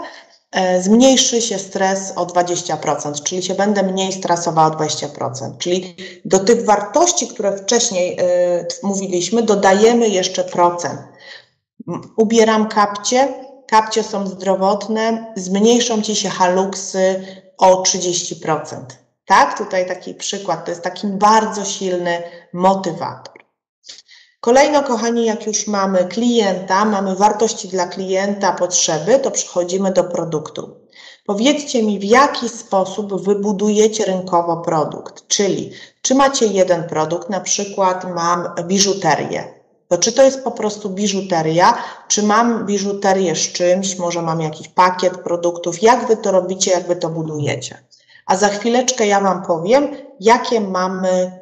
[0.82, 5.58] zmniejszy się stres o 20%, czyli się będę mniej stresowała o 20%.
[5.58, 11.00] Czyli do tych wartości, które wcześniej y, mówiliśmy, dodajemy jeszcze procent.
[12.18, 13.34] Ubieram kapcie,
[13.68, 17.26] kapcie są zdrowotne, zmniejszą Ci się haluksy
[17.58, 18.86] o 30%.
[19.26, 23.37] Tak, tutaj taki przykład, to jest taki bardzo silny motywator.
[24.40, 30.78] Kolejno, kochani, jak już mamy klienta, mamy wartości dla klienta, potrzeby, to przechodzimy do produktu.
[31.26, 35.72] Powiedzcie mi, w jaki sposób wybudujecie rynkowo produkt, czyli
[36.02, 39.58] czy macie jeden produkt, na przykład mam biżuterię.
[39.88, 44.68] To czy to jest po prostu biżuteria, czy mam biżuterię z czymś, może mam jakiś
[44.68, 47.78] pakiet produktów, jak wy to robicie, jak wy to budujecie.
[48.26, 49.88] A za chwileczkę ja Wam powiem,
[50.20, 51.40] jakie mamy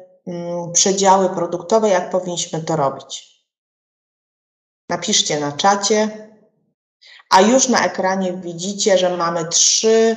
[0.72, 3.36] przedziały produktowe, jak powinniśmy to robić.
[4.88, 6.28] Napiszcie na czacie.
[7.30, 10.16] A już na ekranie widzicie, że mamy trzy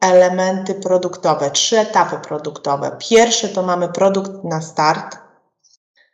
[0.00, 2.96] elementy produktowe, trzy etapy produktowe.
[3.10, 5.18] Pierwszy to mamy produkt na start,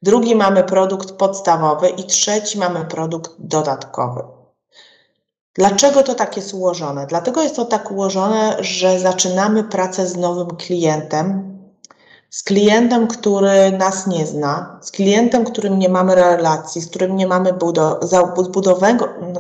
[0.03, 4.23] drugi mamy produkt podstawowy i trzeci mamy produkt dodatkowy.
[5.55, 7.07] Dlaczego to tak jest ułożone?
[7.07, 11.56] Dlatego jest to tak ułożone, że zaczynamy pracę z nowym klientem,
[12.31, 17.27] z klientem, który nas nie zna, z klientem, którym nie mamy relacji, z którym nie
[17.27, 17.55] mamy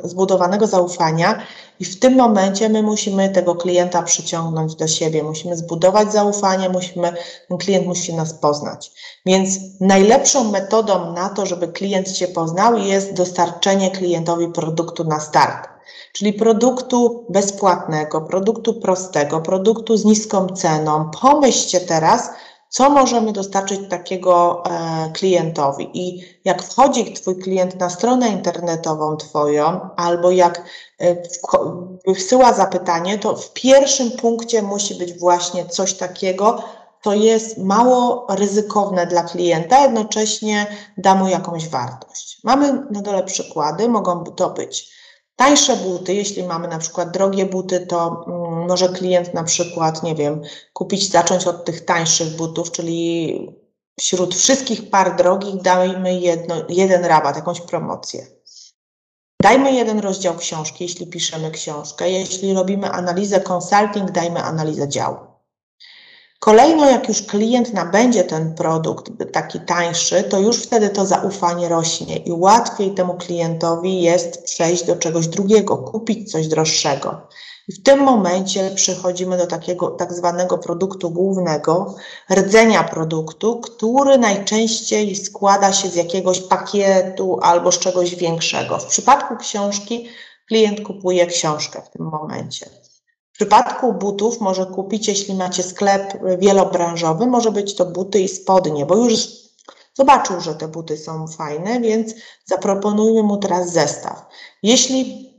[0.05, 1.42] zbudowanego zaufania,
[1.81, 7.12] i w tym momencie my musimy tego klienta przyciągnąć do siebie, musimy zbudować zaufanie, musimy,
[7.49, 8.92] ten klient musi nas poznać.
[9.27, 9.49] Więc
[9.81, 15.68] najlepszą metodą na to, żeby klient Cię poznał, jest dostarczenie klientowi produktu na start.
[16.12, 21.11] Czyli produktu bezpłatnego, produktu prostego, produktu z niską ceną.
[21.22, 22.31] Pomyślcie teraz,
[22.68, 25.90] co możemy dostarczyć takiego e, klientowi.
[25.94, 30.64] I jak wchodzi Twój klient na stronę internetową Twoją, albo jak
[31.00, 31.16] e,
[32.07, 36.62] wysyła zapytanie, to w pierwszym punkcie musi być właśnie coś takiego,
[37.02, 40.66] to jest mało ryzykowne dla klienta, jednocześnie
[40.98, 42.40] da mu jakąś wartość.
[42.44, 44.95] Mamy na dole przykłady, mogą to być
[45.37, 50.14] tańsze buty, jeśli mamy na przykład drogie buty, to mm, może klient na przykład, nie
[50.14, 53.38] wiem, kupić, zacząć od tych tańszych butów, czyli
[54.01, 58.27] wśród wszystkich par drogich dajmy jedno, jeden rabat, jakąś promocję.
[59.42, 62.11] Dajmy jeden rozdział książki, jeśli piszemy książkę.
[62.11, 65.36] Jeśli robimy analizę consulting, dajmy analizę działu.
[66.46, 72.16] Kolejno, jak już klient nabędzie ten produkt taki tańszy, to już wtedy to zaufanie rośnie
[72.16, 77.20] i łatwiej temu klientowi jest przejść do czegoś drugiego, kupić coś droższego.
[77.68, 81.94] I w tym momencie przechodzimy do takiego tak zwanego produktu głównego,
[82.30, 88.78] rdzenia produktu, który najczęściej składa się z jakiegoś pakietu albo z czegoś większego.
[88.78, 90.09] W przypadku książki
[90.48, 92.66] klient kupuje książkę w tym momencie.
[93.37, 98.87] W przypadku butów może kupić, jeśli macie sklep wielobranżowy, może być to buty i spodnie,
[98.87, 99.29] bo już
[99.94, 104.27] zobaczył, że te buty są fajne, więc zaproponujmy mu teraz zestaw.
[104.62, 105.31] Jeśli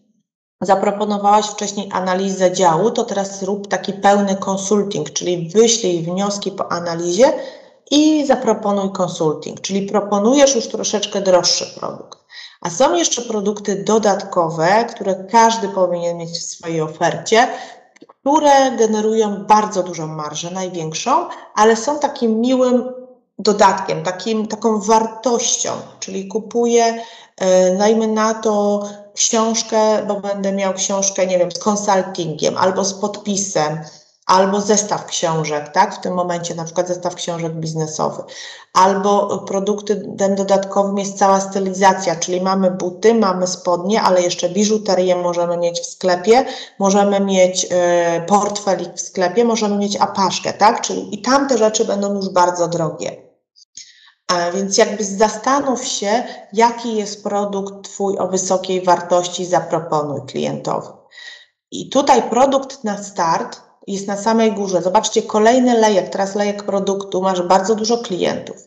[0.61, 7.33] zaproponowałaś wcześniej analizę działu, to teraz zrób taki pełny konsulting, czyli wyślij wnioski po analizie
[7.91, 12.19] i zaproponuj konsulting, czyli proponujesz już troszeczkę droższy produkt.
[12.61, 17.47] A są jeszcze produkty dodatkowe, które każdy powinien mieć w swojej ofercie,
[18.27, 22.93] które generują bardzo dużą marżę, największą, ale są takim miłym
[23.39, 27.03] dodatkiem, takim, taką wartością, czyli kupuję,
[27.77, 33.79] dajmy na to, książkę, bo będę miał książkę, nie wiem, z konsultingiem albo z podpisem,
[34.27, 35.95] albo zestaw książek, tak?
[35.95, 38.23] W tym momencie na przykład zestaw książek biznesowy,
[38.73, 45.57] albo produktem dodatkowym jest cała stylizacja, czyli mamy buty, mamy spodnie, ale jeszcze biżuterię możemy
[45.57, 46.45] mieć w sklepie,
[46.79, 47.67] możemy mieć y,
[48.27, 50.81] portfel w sklepie, możemy mieć apaszkę, tak?
[50.81, 53.27] Czyli i tamte rzeczy będą już bardzo drogie.
[54.27, 60.87] A więc jakby zastanów się, jaki jest produkt Twój o wysokiej wartości, zaproponuj klientowi.
[61.71, 64.81] I tutaj produkt na start jest na samej górze.
[64.81, 68.57] Zobaczcie, kolejny lejek, teraz lejek produktu, masz bardzo dużo klientów.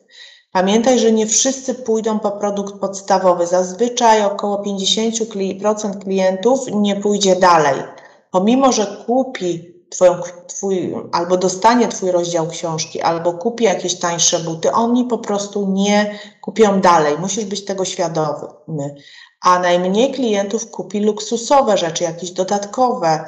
[0.53, 3.47] Pamiętaj, że nie wszyscy pójdą po produkt podstawowy.
[3.47, 7.83] Zazwyczaj około 50% klientów nie pójdzie dalej.
[8.31, 14.73] Pomimo, że kupi twoją, twój, albo dostanie Twój rozdział książki, albo kupi jakieś tańsze buty,
[14.73, 17.19] oni po prostu nie kupią dalej.
[17.19, 18.95] Musisz być tego świadomy.
[19.43, 23.25] A najmniej klientów kupi luksusowe rzeczy, jakieś dodatkowe,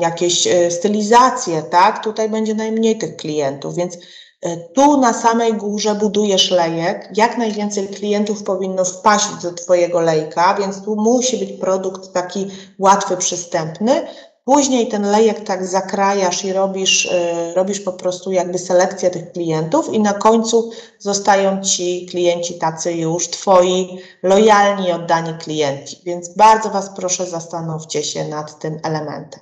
[0.00, 2.04] jakieś e, stylizacje, tak?
[2.04, 3.98] Tutaj będzie najmniej tych klientów, więc
[4.42, 7.08] e, tu na samej górze budujesz lejek.
[7.16, 13.16] Jak najwięcej klientów powinno wpaść do Twojego lejka, więc tu musi być produkt taki łatwy,
[13.16, 14.06] przystępny.
[14.44, 19.92] Później ten lejek tak zakrajasz i robisz, yy, robisz po prostu jakby selekcję tych klientów
[19.92, 26.00] i na końcu zostają Ci klienci tacy już Twoi lojalni oddani klienci.
[26.04, 29.40] Więc bardzo Was proszę zastanówcie się nad tym elementem.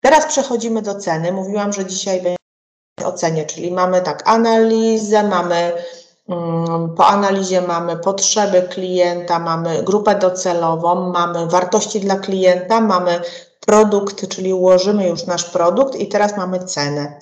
[0.00, 1.32] Teraz przechodzimy do ceny.
[1.32, 2.36] Mówiłam, że dzisiaj będzie
[3.04, 5.72] o cenie, czyli mamy tak analizę, mamy
[6.28, 13.20] mm, po analizie mamy potrzeby klienta, mamy grupę docelową, mamy wartości dla klienta, mamy
[13.66, 17.18] produkt, czyli ułożymy już nasz produkt i teraz mamy cenę.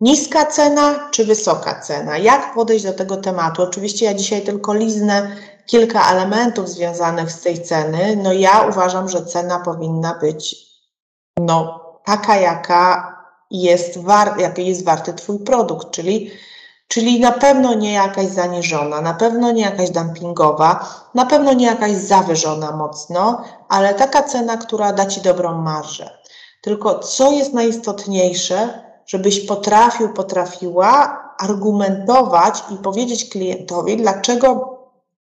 [0.00, 2.18] Niska cena czy wysoka cena?
[2.18, 3.62] Jak podejść do tego tematu?
[3.62, 8.16] Oczywiście ja dzisiaj tylko liznę kilka elementów związanych z tej ceny.
[8.22, 10.56] No ja uważam, że cena powinna być
[11.40, 13.14] no, taka, jaka
[13.50, 16.30] jest, war, jaki jest warty Twój produkt, czyli
[16.94, 21.92] Czyli na pewno nie jakaś zaniżona, na pewno nie jakaś dumpingowa, na pewno nie jakaś
[21.92, 26.18] zawyżona mocno, ale taka cena, która da Ci dobrą marżę.
[26.60, 34.78] Tylko co jest najistotniejsze, żebyś potrafił, potrafiła argumentować i powiedzieć klientowi, dlaczego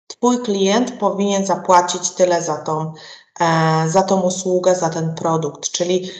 [0.07, 2.93] Twój klient powinien zapłacić tyle za tą,
[3.39, 5.71] e, za tą usługę, za ten produkt.
[5.71, 6.11] Czyli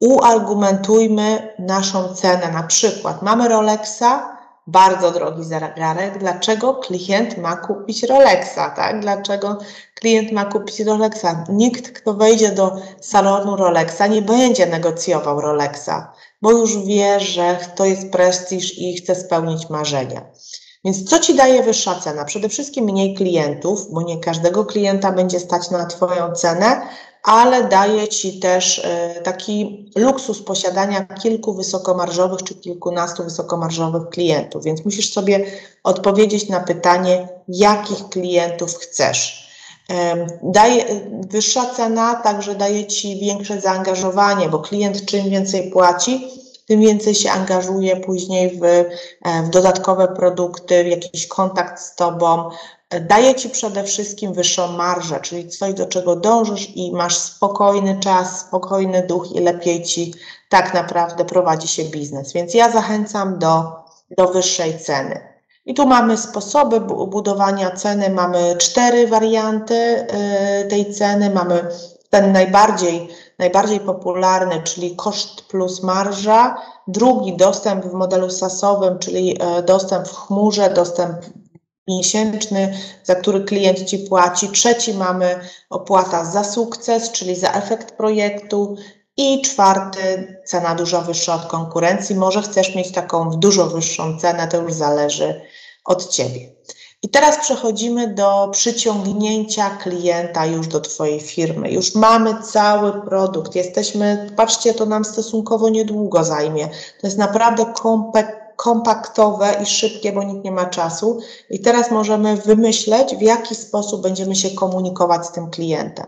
[0.00, 2.52] uargumentujmy naszą cenę.
[2.52, 4.33] Na przykład mamy Rolexa,
[4.66, 9.00] bardzo drogi zegarek, dlaczego klient ma kupić Rolexa, tak?
[9.00, 9.58] Dlaczego
[9.94, 11.44] klient ma kupić Rolexa?
[11.48, 17.84] Nikt, kto wejdzie do salonu Rolexa, nie będzie negocjował Rolexa, bo już wie, że to
[17.84, 20.22] jest prestiż i chce spełnić marzenia.
[20.84, 22.24] Więc co Ci daje wyższa cena?
[22.24, 26.80] Przede wszystkim mniej klientów, bo nie każdego klienta będzie stać na Twoją cenę,
[27.24, 34.64] ale daje Ci też e, taki luksus posiadania kilku wysokomarżowych czy kilkunastu wysokomarżowych klientów.
[34.64, 35.46] Więc musisz sobie
[35.84, 39.44] odpowiedzieć na pytanie, jakich klientów chcesz.
[40.42, 40.84] Daje,
[41.30, 46.28] wyższa cena także daje Ci większe zaangażowanie, bo klient czym więcej płaci,
[46.66, 48.84] tym więcej się angażuje później w, e,
[49.42, 52.50] w dodatkowe produkty, w jakiś kontakt z Tobą.
[53.00, 58.40] Daje Ci przede wszystkim wyższą marżę, czyli coś, do czego dążysz i masz spokojny czas,
[58.40, 60.14] spokojny duch i lepiej Ci
[60.48, 62.32] tak naprawdę prowadzi się biznes.
[62.32, 63.72] Więc ja zachęcam do,
[64.10, 65.20] do wyższej ceny.
[65.66, 70.06] I tu mamy sposoby budowania ceny, mamy cztery warianty
[70.64, 71.30] y, tej ceny.
[71.30, 71.68] Mamy
[72.10, 73.08] ten najbardziej,
[73.38, 76.56] najbardziej popularny, czyli koszt plus marża.
[76.88, 81.16] Drugi dostęp w modelu SaaS-owym, czyli e, dostęp w chmurze, dostęp
[81.88, 84.48] miesięczny, za który klient Ci płaci.
[84.48, 88.76] Trzeci mamy opłata za sukces, czyli za efekt projektu.
[89.16, 92.16] I czwarty, cena dużo wyższa od konkurencji.
[92.16, 95.40] Może chcesz mieć taką dużo wyższą cenę, to już zależy
[95.84, 96.40] od Ciebie.
[97.04, 101.70] I teraz przechodzimy do przyciągnięcia klienta już do Twojej firmy.
[101.72, 106.68] Już mamy cały produkt, jesteśmy, patrzcie, to nam stosunkowo niedługo zajmie.
[107.00, 107.72] To jest naprawdę
[108.56, 111.18] kompaktowe i szybkie, bo nikt nie ma czasu.
[111.50, 116.06] I teraz możemy wymyśleć, w jaki sposób będziemy się komunikować z tym klientem.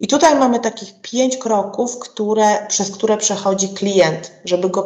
[0.00, 4.84] I tutaj mamy takich pięć kroków, które, przez które przechodzi klient, żeby go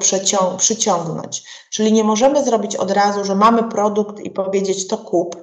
[0.57, 1.43] przyciągnąć.
[1.71, 5.37] Czyli nie możemy zrobić od razu, że mamy produkt i powiedzieć to kup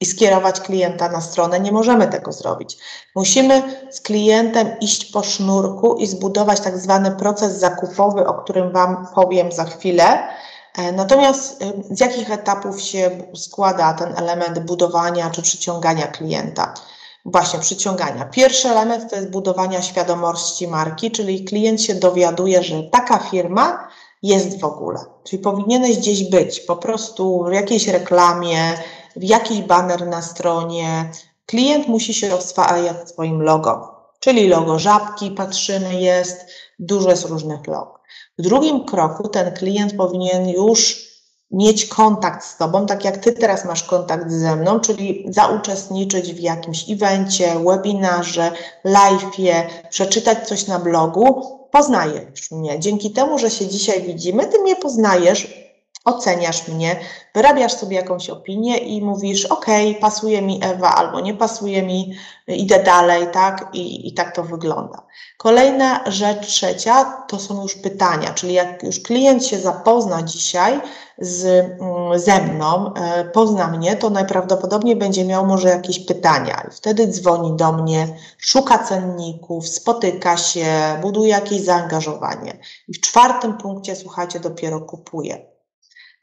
[0.00, 1.60] i skierować klienta na stronę.
[1.60, 2.76] Nie możemy tego zrobić.
[3.14, 9.06] Musimy z klientem iść po sznurku i zbudować tak zwany proces zakupowy, o którym Wam
[9.14, 10.28] powiem za chwilę.
[10.78, 16.74] E, natomiast z jakich etapów się składa ten element budowania czy przyciągania klienta?
[17.24, 18.24] Właśnie przyciągania.
[18.24, 23.88] Pierwszy element to jest budowania świadomości marki, czyli klient się dowiaduje, że taka firma
[24.22, 24.98] jest w ogóle.
[25.24, 28.74] Czyli powinieneś gdzieś być, po prostu w jakiejś reklamie,
[29.16, 31.10] w jakiś banner na stronie.
[31.46, 36.46] Klient musi się oswajać swoim logo, czyli logo żabki, patrzymy, jest,
[36.78, 38.00] dużo jest różnych log.
[38.38, 41.13] W drugim kroku ten klient powinien już
[41.54, 46.40] mieć kontakt z Tobą, tak jak Ty teraz masz kontakt ze mną, czyli zauczestniczyć w
[46.40, 48.52] jakimś evencie, webinarze,
[48.84, 49.54] live'ie,
[49.90, 52.80] przeczytać coś na blogu, poznajesz mnie.
[52.80, 55.63] Dzięki temu, że się dzisiaj widzimy, Ty mnie poznajesz,
[56.04, 56.96] oceniasz mnie,
[57.34, 59.66] wyrabiasz sobie jakąś opinię i mówisz, ok,
[60.00, 62.14] pasuje mi Ewa albo nie pasuje mi,
[62.46, 63.68] idę dalej, tak?
[63.72, 65.06] I, i tak to wygląda.
[65.38, 70.80] Kolejna rzecz trzecia to są już pytania, czyli jak już klient się zapozna dzisiaj
[71.18, 76.66] z, mm, ze mną, e, pozna mnie, to najprawdopodobniej będzie miał może jakieś pytania.
[76.72, 80.66] Wtedy dzwoni do mnie, szuka cenników, spotyka się,
[81.02, 82.58] buduje jakieś zaangażowanie.
[82.88, 85.53] I w czwartym punkcie, słuchajcie, dopiero kupuje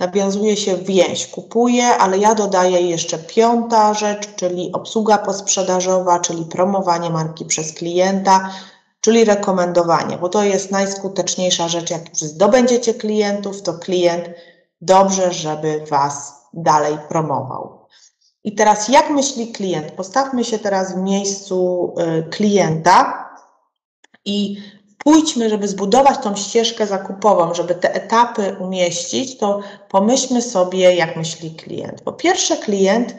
[0.01, 7.09] nawiązuje się więź, kupuje, ale ja dodaję jeszcze piąta rzecz, czyli obsługa posprzedażowa, czyli promowanie
[7.09, 8.49] marki przez klienta,
[9.01, 11.89] czyli rekomendowanie, bo to jest najskuteczniejsza rzecz.
[11.89, 14.29] Jak już zdobędziecie klientów, to klient
[14.81, 17.81] dobrze, żeby Was dalej promował.
[18.43, 19.91] I teraz jak myśli klient?
[19.91, 23.29] Postawmy się teraz w miejscu y, klienta
[24.25, 24.57] i
[25.03, 31.55] pójdźmy, żeby zbudować tą ścieżkę zakupową, żeby te etapy umieścić, to pomyślmy sobie, jak myśli
[31.55, 32.01] klient.
[32.01, 33.15] Po pierwsze, klient,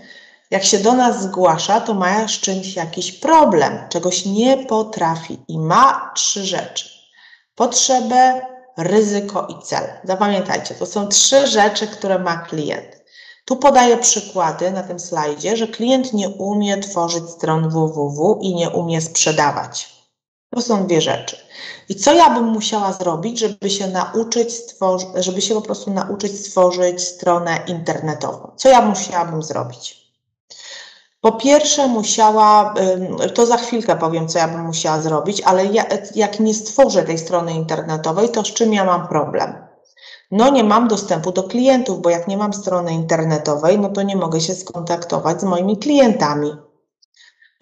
[0.50, 5.58] jak się do nas zgłasza, to ma z czymś jakiś problem, czegoś nie potrafi i
[5.58, 6.88] ma trzy rzeczy:
[7.54, 8.40] potrzebę,
[8.76, 9.84] ryzyko i cel.
[10.04, 13.02] Zapamiętajcie, to są trzy rzeczy, które ma klient.
[13.44, 18.70] Tu podaję przykłady na tym slajdzie, że klient nie umie tworzyć stron www i nie
[18.70, 19.91] umie sprzedawać.
[20.54, 21.36] To są dwie rzeczy.
[21.88, 26.46] I co ja bym musiała zrobić, żeby się nauczyć stworzyć, żeby się po prostu nauczyć
[26.46, 28.50] stworzyć stronę internetową?
[28.56, 30.02] Co ja musiałabym zrobić?
[31.20, 32.74] Po pierwsze, musiała,
[33.34, 35.84] to za chwilkę powiem, co ja bym musiała zrobić, ale ja,
[36.14, 39.54] jak nie stworzę tej strony internetowej, to z czym ja mam problem?
[40.30, 44.16] No, nie mam dostępu do klientów, bo jak nie mam strony internetowej, no to nie
[44.16, 46.56] mogę się skontaktować z moimi klientami.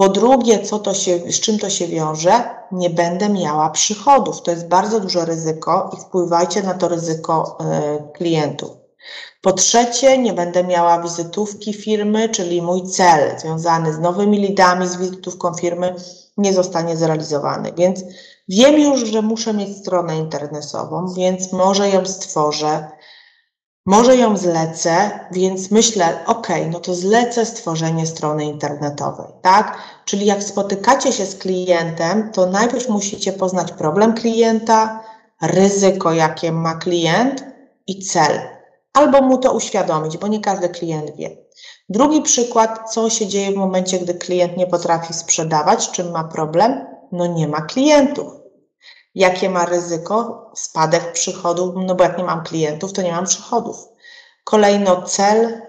[0.01, 2.45] Po drugie, co to się, z czym to się wiąże?
[2.73, 4.43] Nie będę miała przychodów.
[4.43, 8.71] To jest bardzo duże ryzyko i wpływajcie na to ryzyko y, klientów.
[9.43, 14.97] Po trzecie, nie będę miała wizytówki firmy, czyli mój cel związany z nowymi lidami, z
[14.97, 15.95] wizytówką firmy
[16.37, 17.73] nie zostanie zrealizowany.
[17.73, 18.01] Więc
[18.49, 22.91] wiem już, że muszę mieć stronę internetową, więc może ją stworzę
[23.87, 29.79] może ją zlecę, więc myślę, ok, no to zlecę stworzenie strony internetowej, tak?
[30.05, 35.05] Czyli jak spotykacie się z klientem, to najpierw musicie poznać problem klienta,
[35.43, 37.45] ryzyko, jakie ma klient
[37.87, 38.41] i cel.
[38.93, 41.37] Albo mu to uświadomić, bo nie każdy klient wie.
[41.89, 46.87] Drugi przykład, co się dzieje w momencie, gdy klient nie potrafi sprzedawać, czym ma problem?
[47.13, 48.40] No nie ma klientów.
[49.15, 50.51] Jakie ma ryzyko?
[50.55, 53.89] Spadek przychodów, no bo jak nie mam klientów, to nie mam przychodów.
[54.45, 55.63] Kolejno cel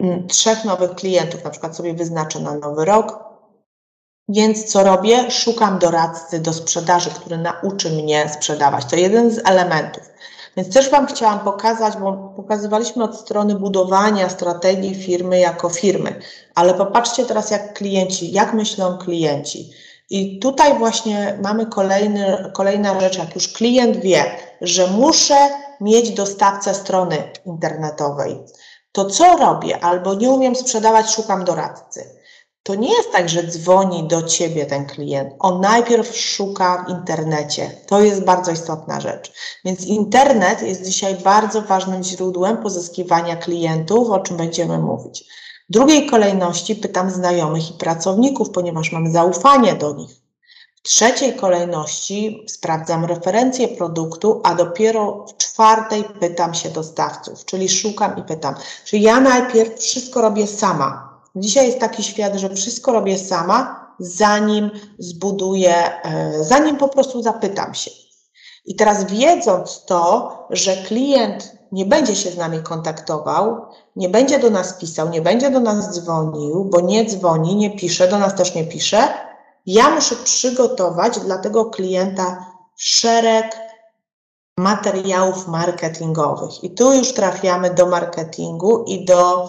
[0.00, 3.28] mm, trzech nowych klientów, na przykład sobie wyznaczę na nowy rok.
[4.28, 5.30] Więc co robię?
[5.30, 8.84] Szukam doradcy do sprzedaży, który nauczy mnie sprzedawać.
[8.84, 10.02] To jeden z elementów.
[10.56, 16.20] Więc też Wam chciałam pokazać, bo pokazywaliśmy od strony budowania strategii firmy jako firmy,
[16.54, 19.70] ale popatrzcie teraz, jak klienci, jak myślą klienci.
[20.10, 24.24] I tutaj właśnie mamy kolejny, kolejna rzecz, jak już klient wie,
[24.60, 25.48] że muszę
[25.80, 28.38] mieć dostawcę strony internetowej,
[28.92, 29.84] to co robię?
[29.84, 32.18] Albo nie umiem sprzedawać, szukam doradcy.
[32.62, 35.34] To nie jest tak, że dzwoni do ciebie ten klient.
[35.38, 37.70] On najpierw szuka w internecie.
[37.86, 39.32] To jest bardzo istotna rzecz.
[39.64, 45.24] Więc internet jest dzisiaj bardzo ważnym źródłem pozyskiwania klientów, o czym będziemy mówić.
[45.68, 50.10] W drugiej kolejności pytam znajomych i pracowników, ponieważ mam zaufanie do nich.
[50.76, 58.18] W trzeciej kolejności sprawdzam referencje produktu, a dopiero w czwartej pytam się dostawców, czyli szukam
[58.18, 58.54] i pytam.
[58.84, 64.70] Czyli ja najpierw wszystko robię sama, Dzisiaj jest taki świat, że wszystko robię sama, zanim
[64.98, 67.90] zbuduję, e, zanim po prostu zapytam się.
[68.64, 73.66] I teraz wiedząc to, że klient nie będzie się z nami kontaktował,
[73.98, 78.08] nie będzie do nas pisał, nie będzie do nas dzwonił, bo nie dzwoni, nie pisze,
[78.08, 79.08] do nas też nie pisze,
[79.66, 82.46] ja muszę przygotować dla tego klienta
[82.76, 83.56] szereg
[84.58, 86.64] materiałów marketingowych.
[86.64, 89.48] I tu już trafiamy do marketingu i do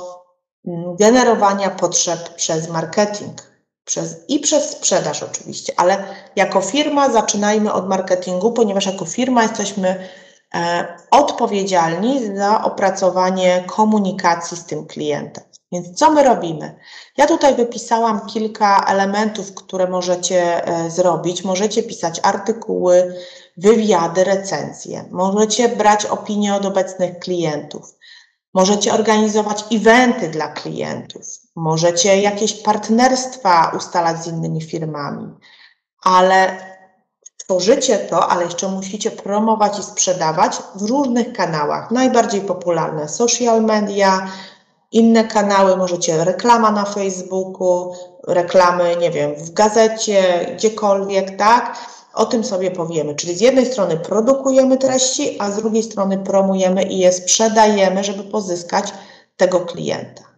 [1.00, 3.50] generowania potrzeb przez marketing
[3.90, 6.04] przez, i przez sprzedaż oczywiście, ale
[6.36, 10.10] jako firma zaczynajmy od marketingu, ponieważ jako firma jesteśmy
[11.12, 15.44] odpowiedzialni za opracowanie komunikacji z tym klientem.
[15.72, 16.76] Więc co my robimy?
[17.18, 21.44] Ja tutaj wypisałam kilka elementów, które możecie e, zrobić.
[21.44, 23.16] Możecie pisać artykuły,
[23.58, 25.06] wywiady, recenzje.
[25.12, 27.96] Możecie brać opinie od obecnych klientów.
[28.54, 35.34] Możecie organizować eventy dla klientów, możecie jakieś partnerstwa ustalać z innymi firmami,
[36.04, 36.69] ale
[37.50, 41.92] tworzycie to, ale jeszcze musicie promować i sprzedawać w różnych kanałach.
[41.92, 44.28] Najbardziej popularne social media,
[44.92, 47.94] inne kanały, możecie reklama na Facebooku,
[48.28, 51.78] reklamy, nie wiem, w gazecie, gdziekolwiek, tak?
[52.14, 53.16] O tym sobie powiemy.
[53.16, 58.24] Czyli z jednej strony produkujemy treści, a z drugiej strony promujemy i je sprzedajemy, żeby
[58.24, 58.94] pozyskać
[59.38, 60.29] tego klienta.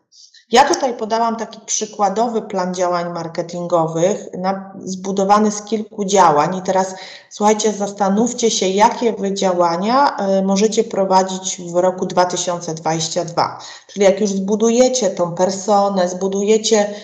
[0.51, 6.57] Ja tutaj podałam taki przykładowy plan działań marketingowych, na, zbudowany z kilku działań.
[6.57, 6.95] I teraz
[7.29, 13.59] słuchajcie, zastanówcie się, jakie wy działania y, możecie prowadzić w roku 2022.
[13.87, 16.95] Czyli jak już zbudujecie tą personę, zbudujecie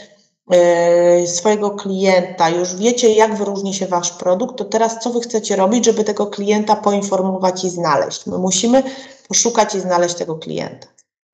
[0.52, 5.56] E, swojego klienta, już wiecie, jak wyróżni się Wasz produkt, to teraz co Wy chcecie
[5.56, 8.26] robić, żeby tego klienta poinformować i znaleźć?
[8.26, 8.84] My musimy
[9.28, 10.88] poszukać i znaleźć tego klienta.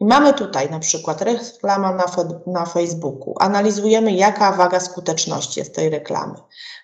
[0.03, 2.05] Mamy tutaj na przykład reklama na,
[2.47, 3.35] na Facebooku.
[3.39, 6.33] Analizujemy, jaka waga skuteczności jest tej reklamy.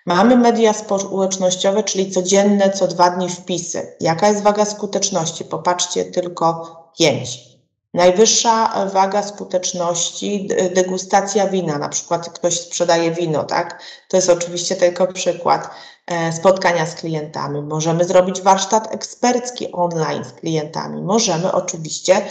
[0.05, 3.95] Mamy media społecznościowe, czyli codzienne, co dwa dni wpisy.
[3.99, 5.45] Jaka jest waga skuteczności?
[5.45, 7.49] Popatrzcie tylko pięć.
[7.93, 13.82] Najwyższa waga skuteczności, degustacja wina, na przykład ktoś sprzedaje wino, tak?
[14.09, 15.70] To jest oczywiście tylko przykład
[16.07, 17.61] e, spotkania z klientami.
[17.61, 21.01] Możemy zrobić warsztat ekspercki online z klientami.
[21.01, 22.22] Możemy oczywiście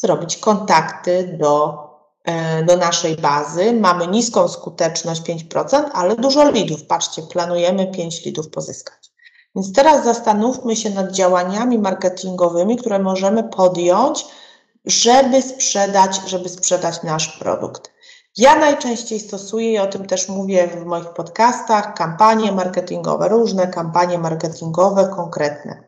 [0.00, 1.78] zrobić kontakty do,
[2.24, 3.72] e, do naszej bazy.
[3.72, 6.84] Mamy niską skuteczność 5%, ale dużo lidów.
[6.86, 9.10] Patrzcie, planujemy 5 lidów pozyskać.
[9.56, 14.24] Więc teraz zastanówmy się nad działaniami marketingowymi, które możemy podjąć,
[14.84, 17.90] żeby sprzedać, żeby sprzedać nasz produkt.
[18.36, 24.18] Ja najczęściej stosuję, i o tym też mówię w moich podcastach, kampanie marketingowe, różne kampanie
[24.18, 25.84] marketingowe konkretne.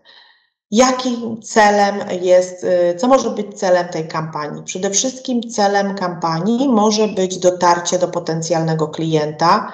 [0.73, 4.63] Jakim celem jest, y, co może być celem tej kampanii?
[4.63, 9.73] Przede wszystkim celem kampanii może być dotarcie do potencjalnego klienta,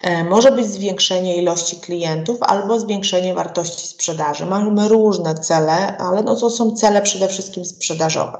[0.00, 4.46] e, może być zwiększenie ilości klientów albo zwiększenie wartości sprzedaży.
[4.46, 8.38] Mamy różne cele, ale no to są cele przede wszystkim sprzedażowe.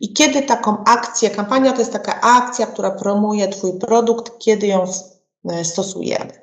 [0.00, 4.84] I kiedy taką akcję, kampania to jest taka akcja, która promuje Twój produkt, kiedy ją
[5.50, 6.42] e, stosujemy.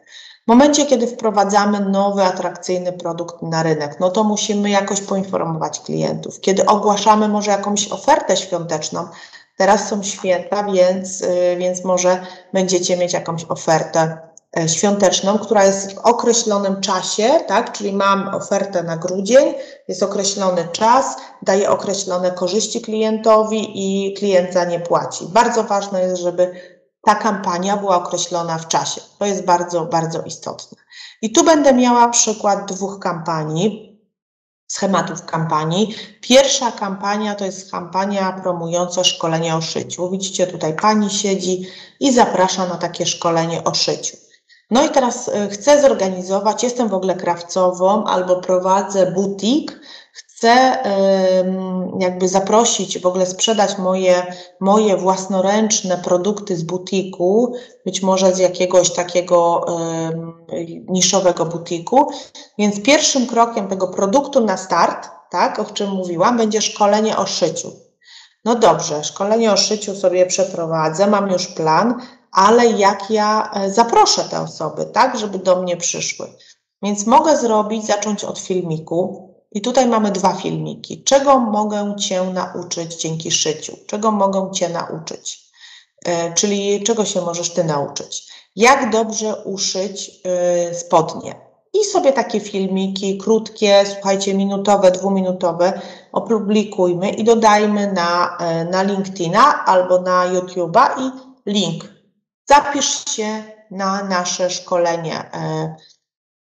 [0.50, 6.40] Momencie, kiedy wprowadzamy nowy, atrakcyjny produkt na rynek, no to musimy jakoś poinformować klientów.
[6.40, 9.08] Kiedy ogłaszamy może jakąś ofertę świąteczną,
[9.58, 12.22] teraz są święta, więc, e, więc może
[12.54, 17.72] będziecie mieć jakąś ofertę E, świąteczną, która jest w określonym czasie, tak?
[17.72, 19.54] Czyli mam ofertę na grudzień,
[19.88, 25.26] jest określony czas, daję określone korzyści klientowi i klient za nie płaci.
[25.28, 26.52] Bardzo ważne jest, żeby
[27.02, 29.02] ta kampania była określona w czasie.
[29.20, 30.78] To jest bardzo, bardzo istotne.
[31.22, 34.00] I tu będę miała przykład dwóch kampanii,
[34.68, 35.96] schematów kampanii.
[36.22, 40.10] Pierwsza kampania to jest kampania promująca szkolenie o szyciu.
[40.10, 41.68] Widzicie, tutaj pani siedzi
[42.00, 44.18] i zaprasza na takie szkolenie o szyciu.
[44.72, 49.80] No i teraz e, chcę zorganizować, jestem w ogóle krawcową albo prowadzę butik,
[50.40, 50.84] chcę
[52.00, 57.54] jakby zaprosić, w ogóle sprzedać moje, moje własnoręczne produkty z butiku,
[57.86, 59.66] być może z jakiegoś takiego
[60.88, 62.12] niszowego butiku.
[62.58, 67.72] Więc pierwszym krokiem tego produktu na start, tak, o czym mówiłam, będzie szkolenie o szyciu.
[68.46, 74.24] No dobrze, szkolenie o szyciu sobie przeprowadzę, mam już plan, ale jak ja e, zaproszę
[74.24, 76.28] te osoby, tak, żeby do mnie przyszły.
[76.82, 79.29] Więc mogę zrobić, zacząć od filmiku.
[79.52, 81.04] I tutaj mamy dwa filmiki.
[81.04, 83.78] Czego mogę Cię nauczyć dzięki szyciu?
[83.88, 85.50] Czego mogę Cię nauczyć?
[86.06, 88.34] E, czyli czego się możesz Ty nauczyć?
[88.56, 91.36] Jak dobrze uszyć e, spodnie?
[91.74, 95.82] I sobie takie filmiki krótkie, słuchajcie, minutowe, dwuminutowe
[96.12, 98.38] opublikujmy i dodajmy na,
[98.72, 101.12] na LinkedIna albo na YouTube'a i
[101.46, 102.00] link
[102.50, 105.76] Zapisz się na nasze szkolenie e,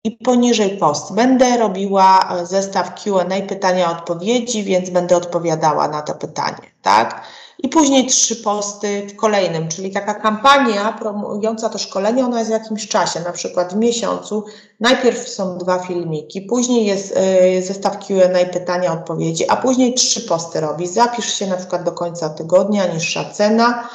[0.07, 1.13] i poniżej post.
[1.13, 7.23] Będę robiła e, zestaw Q&A pytania odpowiedzi, więc będę odpowiadała na to pytanie, tak?
[7.59, 12.53] I później trzy posty w kolejnym, czyli taka kampania promująca to szkolenie, ona jest w
[12.53, 14.45] jakimś czasie, na przykład w miesiącu.
[14.81, 17.17] Najpierw są dwa filmiki, później jest
[17.59, 20.87] y, zestaw Q&A pytania, odpowiedzi, a później trzy posty robi.
[20.87, 23.89] Zapisz się na przykład do końca tygodnia, niższa cena,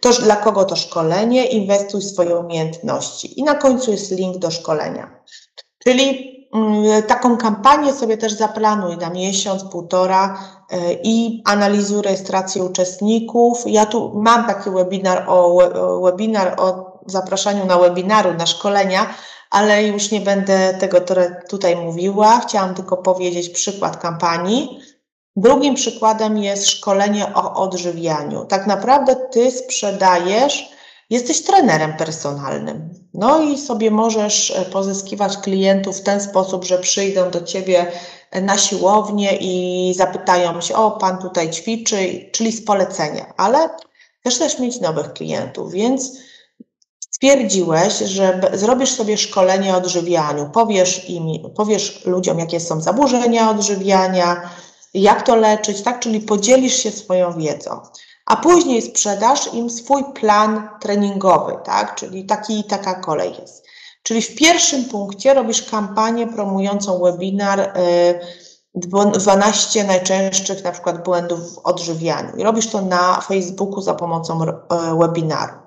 [0.00, 1.46] Toż dla kogo to szkolenie?
[1.46, 3.40] Inwestuj w swoje umiejętności.
[3.40, 5.10] I na końcu jest link do szkolenia.
[5.86, 10.38] Czyli mm, taką kampanię sobie też zaplanuj na miesiąc, półtora
[10.70, 13.62] e, i analizuj rejestrację uczestników.
[13.66, 15.58] Ja tu mam taki webinar o,
[16.02, 19.14] webinar o zapraszaniu na webinaru, na szkolenia,
[19.50, 20.98] ale już nie będę tego
[21.48, 22.40] tutaj mówiła.
[22.40, 24.80] Chciałam tylko powiedzieć przykład kampanii.
[25.36, 28.44] Drugim przykładem jest szkolenie o odżywianiu.
[28.44, 30.75] Tak naprawdę ty sprzedajesz,
[31.10, 32.90] jesteś trenerem personalnym.
[33.14, 37.92] No i sobie możesz e, pozyskiwać klientów w ten sposób, że przyjdą do ciebie
[38.42, 43.68] na siłownię i zapytają się, o pan tutaj ćwiczy, czyli z polecenia, ale
[44.20, 46.12] chcesz też mieć nowych klientów, więc
[47.00, 51.26] stwierdziłeś, że zrobisz sobie szkolenie odżywianiu, powiesz, im,
[51.56, 54.50] powiesz ludziom, jakie są zaburzenia odżywiania,
[54.94, 56.00] jak to leczyć, tak?
[56.00, 57.80] Czyli podzielisz się swoją wiedzą.
[58.26, 61.94] A później sprzedasz im swój plan treningowy, tak?
[61.94, 63.66] Czyli taki taka kolej jest.
[64.02, 67.72] Czyli w pierwszym punkcie robisz kampanię promującą webinar
[68.74, 72.36] 12 y, najczęstszych na przykład błędów w odżywianiu.
[72.36, 74.46] I robisz to na Facebooku za pomocą y,
[74.98, 75.65] webinaru.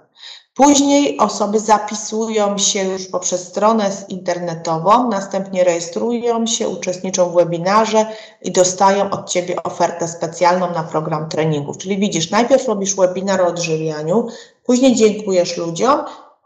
[0.60, 8.06] Później osoby zapisują się już poprzez stronę internetową, następnie rejestrują się, uczestniczą w webinarze
[8.42, 11.78] i dostają od Ciebie ofertę specjalną na program treningów.
[11.78, 14.28] Czyli widzisz, najpierw robisz webinar o odżywianiu,
[14.66, 16.00] później dziękujesz ludziom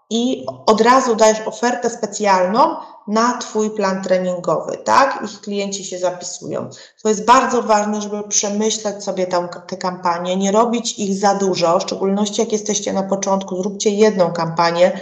[0.09, 2.75] i od razu dajesz ofertę specjalną
[3.07, 5.19] na Twój plan treningowy, tak?
[5.25, 6.69] Ich klienci się zapisują.
[7.03, 11.79] To jest bardzo ważne, żeby przemyśleć sobie tę, te kampanie, nie robić ich za dużo,
[11.79, 15.01] w szczególności jak jesteście na początku, zróbcie jedną kampanię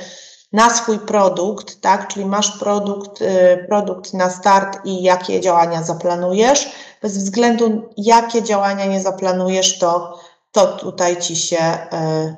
[0.53, 2.07] na swój produkt, tak?
[2.07, 6.71] Czyli masz produkt, y, produkt na start i jakie działania zaplanujesz.
[7.01, 10.19] Bez względu jakie działania nie zaplanujesz, to,
[10.51, 12.35] to tutaj Ci się y,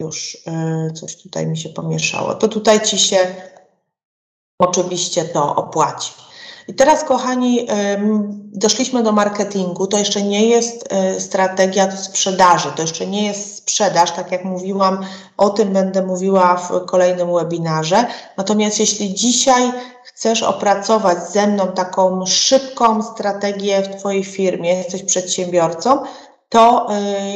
[0.00, 0.34] już
[0.88, 2.34] y, coś tutaj mi się pomieszało.
[2.34, 3.18] To tutaj Ci się
[4.58, 6.12] oczywiście to opłaci.
[6.68, 7.66] I teraz, kochani,
[8.52, 9.86] doszliśmy do marketingu.
[9.86, 15.06] To jeszcze nie jest y, strategia sprzedaży, to jeszcze nie jest sprzedaż, tak jak mówiłam,
[15.36, 18.06] o tym będę mówiła w kolejnym webinarze.
[18.36, 19.72] Natomiast jeśli dzisiaj
[20.04, 26.02] chcesz opracować ze mną taką szybką strategię w Twojej firmie, jesteś przedsiębiorcą,
[26.48, 26.88] to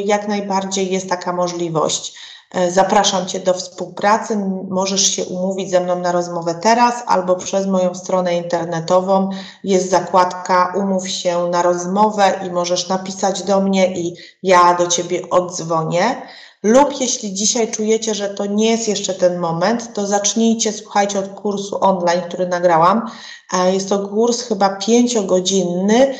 [0.04, 2.14] jak najbardziej jest taka możliwość.
[2.52, 4.36] E, zapraszam Cię do współpracy.
[4.68, 9.30] Możesz się umówić ze mną na rozmowę teraz albo przez moją stronę internetową.
[9.64, 15.30] Jest zakładka Umów się na rozmowę i możesz napisać do mnie i ja do Ciebie
[15.30, 16.22] odzwonię.
[16.62, 21.28] Lub jeśli dzisiaj czujecie, że to nie jest jeszcze ten moment, to zacznijcie, słuchajcie, od
[21.28, 23.10] kursu online, który nagrałam.
[23.52, 26.14] E, jest to kurs chyba pięciogodzinny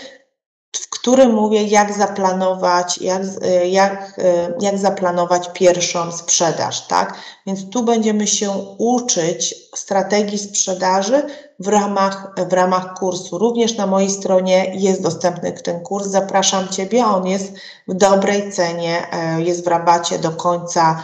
[0.77, 7.15] w którym mówię, jak zaplanować, jak, y, jak, y, jak zaplanować pierwszą sprzedaż, tak?
[7.47, 11.23] Więc tu będziemy się uczyć strategii sprzedaży
[11.59, 13.39] w ramach, w ramach kursu.
[13.39, 16.07] Również na mojej stronie jest dostępny ten kurs.
[16.07, 17.53] Zapraszam Ciebie, on jest
[17.89, 21.03] w dobrej cenie, e, jest w rabacie do końca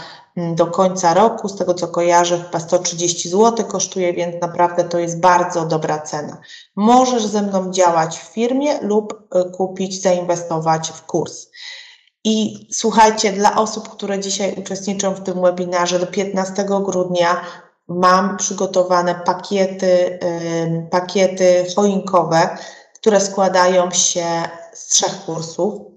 [0.55, 1.49] do końca roku.
[1.49, 6.37] Z tego co kojarzę, chyba 130 zł kosztuje, więc naprawdę to jest bardzo dobra cena.
[6.77, 11.47] Możesz ze mną działać w firmie lub y, kupić, zainwestować w kurs.
[12.25, 17.41] I słuchajcie, dla osób, które dzisiaj uczestniczą w tym webinarze, do 15 grudnia
[17.89, 20.19] mam przygotowane pakiety,
[20.91, 22.59] pakiety choinkowe,
[22.95, 24.27] które składają się
[24.73, 25.88] z trzech kursów.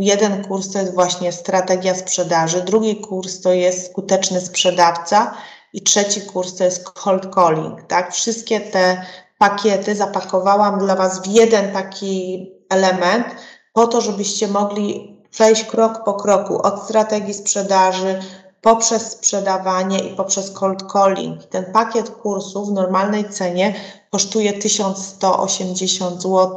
[0.00, 5.34] Jeden kurs to jest właśnie strategia sprzedaży, drugi kurs to jest skuteczny sprzedawca
[5.72, 7.82] i trzeci kurs to jest cold calling.
[7.82, 8.12] Tak?
[8.14, 9.06] Wszystkie te
[9.38, 13.26] pakiety zapakowałam dla Was w jeden taki element,
[13.72, 18.20] po to, żebyście mogli przejść krok po kroku od strategii sprzedaży
[18.60, 21.44] poprzez sprzedawanie i poprzez cold calling.
[21.44, 23.74] Ten pakiet kursów w normalnej cenie
[24.10, 26.56] kosztuje 1180 zł,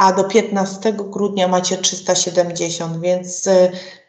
[0.00, 3.48] a do 15 grudnia macie 370, więc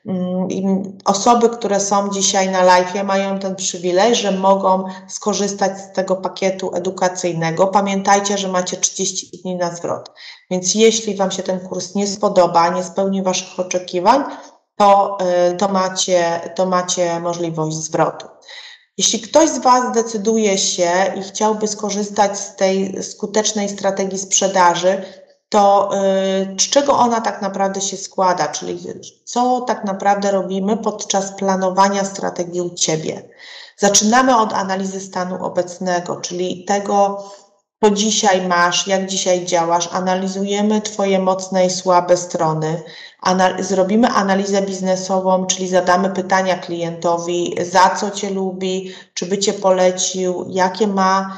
[0.05, 6.15] mm, osoby, które są dzisiaj na live, mają ten przywilej, że mogą skorzystać z tego
[6.15, 7.67] pakietu edukacyjnego.
[7.67, 10.11] Pamiętajcie, że macie 30 dni na zwrot.
[10.51, 14.23] Więc jeśli Wam się ten kurs nie spodoba, nie spełni Waszych oczekiwań,
[14.75, 15.17] to,
[15.51, 18.27] y, to, macie, to macie możliwość zwrotu.
[18.97, 25.20] Jeśli ktoś z Was decyduje się i chciałby skorzystać z tej skutecznej strategii sprzedaży,
[25.51, 28.79] to y, z czego ona tak naprawdę się składa, czyli
[29.23, 33.29] co tak naprawdę robimy podczas planowania strategii u Ciebie.
[33.77, 37.23] Zaczynamy od analizy stanu obecnego, czyli tego,
[37.83, 42.83] co dzisiaj masz, jak dzisiaj działasz, analizujemy Twoje mocne i słabe strony,
[43.21, 49.53] Anal zrobimy analizę biznesową, czyli zadamy pytania klientowi, za co Cię lubi, czy by Cię
[49.53, 51.37] polecił, jakie ma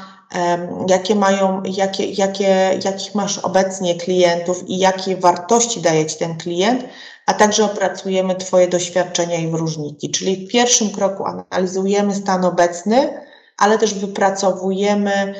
[0.88, 6.84] jakie mają, jakie, jakie, jakich masz obecnie klientów i jakie wartości daje Ci ten klient,
[7.26, 10.10] a także opracujemy Twoje doświadczenia i wyróżniki.
[10.10, 13.20] Czyli w pierwszym kroku analizujemy stan obecny,
[13.58, 15.34] ale też wypracowujemy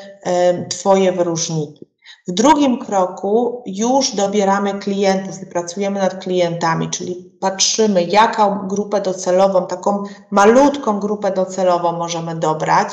[0.69, 1.87] Twoje wyróżniki.
[2.29, 9.67] W drugim kroku już dobieramy klientów i pracujemy nad klientami, czyli patrzymy, jaką grupę docelową,
[9.67, 12.89] taką malutką grupę docelową możemy dobrać,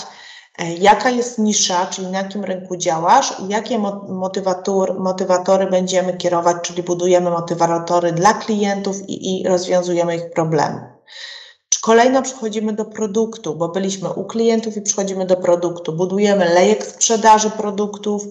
[0.80, 3.80] jaka jest nisza, czyli na jakim rynku działasz i jakie
[4.10, 10.92] motywator, motywatory będziemy kierować, czyli budujemy motywatory dla klientów i, i rozwiązujemy ich problemy.
[11.82, 15.94] Kolejno przechodzimy do produktu, bo byliśmy u klientów i przechodzimy do produktu.
[15.94, 18.24] Budujemy lejek sprzedaży produktów,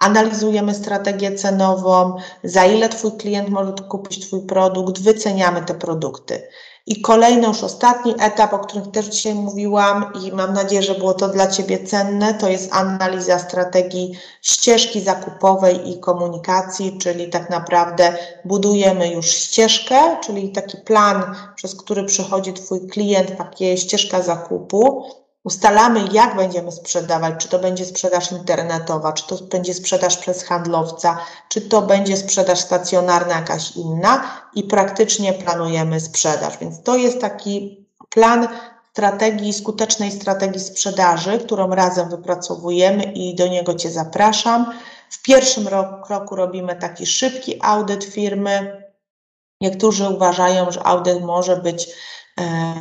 [0.00, 6.48] analizujemy strategię cenową, za ile Twój klient może kupić Twój produkt, wyceniamy te produkty.
[6.86, 11.14] I kolejny, już ostatni etap, o którym też dzisiaj mówiłam i mam nadzieję, że było
[11.14, 18.16] to dla Ciebie cenne, to jest analiza strategii ścieżki zakupowej i komunikacji, czyli tak naprawdę
[18.44, 25.04] budujemy już ścieżkę, czyli taki plan, przez który przechodzi Twój klient, takie ścieżka zakupu
[25.44, 31.18] Ustalamy, jak będziemy sprzedawać, czy to będzie sprzedaż internetowa, czy to będzie sprzedaż przez handlowca,
[31.48, 36.58] czy to będzie sprzedaż stacjonarna jakaś inna i praktycznie planujemy sprzedaż.
[36.58, 38.48] Więc to jest taki plan
[38.92, 44.72] strategii, skutecznej strategii sprzedaży, którą razem wypracowujemy i do niego Cię zapraszam.
[45.10, 45.68] W pierwszym
[46.04, 48.84] kroku robimy taki szybki audyt firmy.
[49.60, 51.88] Niektórzy uważają, że audyt może być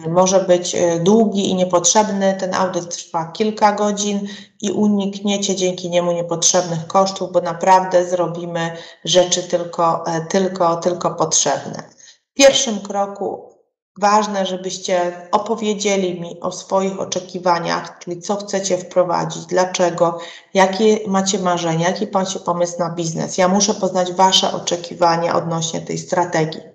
[0.09, 2.37] może być e, długi i niepotrzebny.
[2.39, 4.27] Ten audyt trwa kilka godzin
[4.61, 8.71] i unikniecie dzięki niemu niepotrzebnych kosztów, bo naprawdę zrobimy
[9.05, 11.83] rzeczy tylko, e, tylko, tylko potrzebne.
[12.31, 13.53] W pierwszym kroku
[13.97, 20.19] ważne, żebyście opowiedzieli mi o swoich oczekiwaniach, czyli co chcecie wprowadzić, dlaczego,
[20.53, 23.37] jakie macie marzenia, jaki macie pomysł na biznes.
[23.37, 26.72] Ja muszę poznać Wasze oczekiwania odnośnie tej strategii.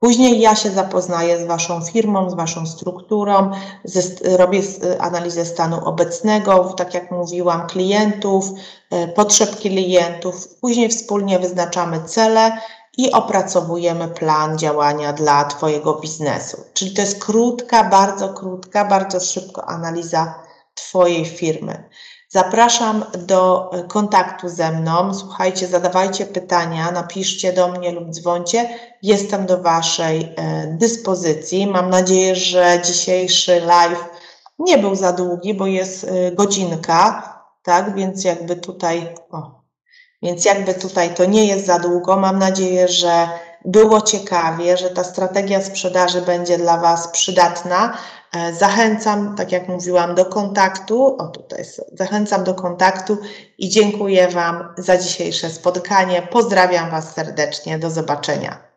[0.00, 3.50] Później ja się zapoznaję z Waszą firmą, z Waszą strukturą,
[3.84, 4.00] ze,
[4.36, 4.62] robię
[4.98, 8.50] analizę stanu obecnego, tak jak mówiłam, klientów,
[8.90, 10.48] e, potrzeb klientów.
[10.60, 12.58] Później wspólnie wyznaczamy cele
[12.96, 16.64] i opracowujemy plan działania dla Twojego biznesu.
[16.74, 20.34] Czyli to jest krótka, bardzo krótka, bardzo szybko analiza
[20.74, 21.89] Twojej firmy.
[22.32, 25.14] Zapraszam do kontaktu ze mną.
[25.14, 28.68] Słuchajcie, zadawajcie pytania, napiszcie do mnie lub dzwońcie.
[29.02, 31.66] Jestem do Waszej e, dyspozycji.
[31.66, 34.04] Mam nadzieję, że dzisiejszy live
[34.58, 37.94] nie był za długi, bo jest e, godzinka, tak?
[37.94, 39.62] Więc jakby tutaj, o,
[40.22, 42.16] więc jakby tutaj to nie jest za długo.
[42.16, 43.28] Mam nadzieję, że
[43.64, 47.96] było ciekawie, że ta strategia sprzedaży będzie dla Was przydatna.
[48.32, 51.16] E, zachęcam, tak jak mówiłam, do kontaktu.
[51.16, 51.82] O, tutaj są.
[51.92, 53.18] Zachęcam do kontaktu
[53.58, 56.22] i dziękuję Wam za dzisiejsze spotkanie.
[56.22, 57.78] Pozdrawiam Was serdecznie.
[57.78, 58.69] Do zobaczenia.